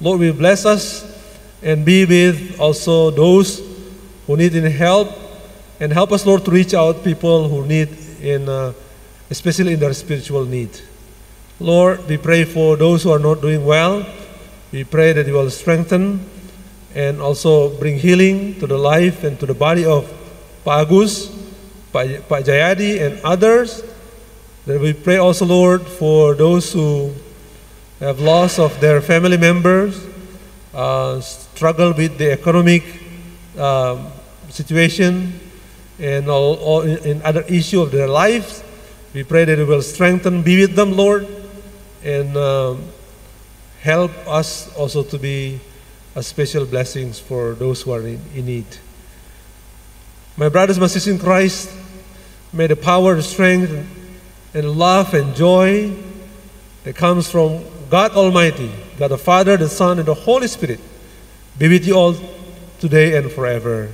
Lord, 0.00 0.20
we 0.20 0.30
bless 0.30 0.64
us 0.64 1.04
and 1.60 1.84
be 1.84 2.04
with 2.04 2.60
also 2.60 3.10
those 3.10 3.71
who 4.26 4.36
need 4.36 4.54
any 4.54 4.70
help 4.70 5.08
and 5.80 5.92
help 5.92 6.12
us, 6.12 6.24
Lord, 6.24 6.44
to 6.44 6.50
reach 6.50 6.74
out 6.74 7.02
people 7.02 7.48
who 7.48 7.66
need 7.66 7.88
in, 8.20 8.48
uh, 8.48 8.72
especially 9.30 9.74
in 9.74 9.80
their 9.80 9.92
spiritual 9.92 10.44
need. 10.44 10.70
Lord, 11.58 12.06
we 12.08 12.16
pray 12.16 12.44
for 12.44 12.76
those 12.76 13.02
who 13.02 13.10
are 13.10 13.18
not 13.18 13.40
doing 13.40 13.64
well. 13.64 14.06
We 14.70 14.84
pray 14.84 15.12
that 15.12 15.26
you 15.26 15.34
will 15.34 15.50
strengthen 15.50 16.24
and 16.94 17.20
also 17.20 17.70
bring 17.78 17.98
healing 17.98 18.58
to 18.60 18.66
the 18.66 18.78
life 18.78 19.24
and 19.24 19.38
to 19.40 19.46
the 19.46 19.54
body 19.54 19.84
of 19.84 20.06
Pak 20.64 20.86
Agus, 20.86 21.28
Pak 21.92 22.28
Pak 22.28 22.44
Jayadi, 22.44 23.00
and 23.02 23.20
others. 23.24 23.82
That 24.66 24.80
we 24.80 24.92
pray 24.92 25.16
also, 25.16 25.44
Lord, 25.46 25.82
for 25.82 26.34
those 26.34 26.72
who 26.72 27.12
have 27.98 28.20
loss 28.20 28.58
of 28.58 28.78
their 28.80 29.00
family 29.00 29.36
members, 29.36 29.98
uh, 30.74 31.20
struggle 31.20 31.92
with 31.92 32.18
the 32.18 32.30
economic 32.32 33.01
um, 33.58 34.08
situation, 34.48 35.38
and 35.98 36.28
all, 36.28 36.56
all 36.56 36.82
in, 36.82 37.22
other 37.22 37.42
issue 37.42 37.80
of 37.80 37.90
their 37.90 38.08
lives. 38.08 38.62
We 39.14 39.24
pray 39.24 39.44
that 39.44 39.58
you 39.58 39.66
will 39.66 39.82
strengthen, 39.82 40.42
be 40.42 40.60
with 40.60 40.74
them, 40.74 40.92
Lord, 40.92 41.26
and 42.02 42.36
um, 42.36 42.84
help 43.80 44.10
us 44.26 44.74
also 44.76 45.02
to 45.04 45.18
be 45.18 45.60
a 46.14 46.22
special 46.22 46.66
blessings 46.66 47.18
for 47.18 47.54
those 47.54 47.82
who 47.82 47.92
are 47.92 48.06
in, 48.06 48.20
in 48.34 48.46
need. 48.46 48.66
My 50.36 50.48
brothers 50.48 50.78
and 50.78 50.90
sisters 50.90 51.14
in 51.14 51.18
Christ, 51.18 51.70
may 52.52 52.66
the 52.66 52.76
power, 52.76 53.20
strength, 53.22 53.70
and 54.54 54.70
love 54.72 55.14
and 55.14 55.34
joy 55.34 55.94
that 56.84 56.96
comes 56.96 57.30
from 57.30 57.64
God 57.90 58.12
Almighty, 58.12 58.70
God 58.98 59.08
the 59.08 59.18
Father, 59.18 59.56
the 59.56 59.68
Son, 59.68 59.98
and 59.98 60.08
the 60.08 60.14
Holy 60.14 60.48
Spirit 60.48 60.80
be 61.58 61.68
with 61.68 61.86
you 61.86 61.94
all 61.94 62.14
today 62.82 63.16
and 63.16 63.30
forever. 63.30 63.92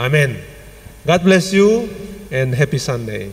Amen. 0.00 0.40
God 1.04 1.22
bless 1.24 1.52
you 1.52 1.92
and 2.32 2.54
happy 2.54 2.78
Sunday. 2.78 3.32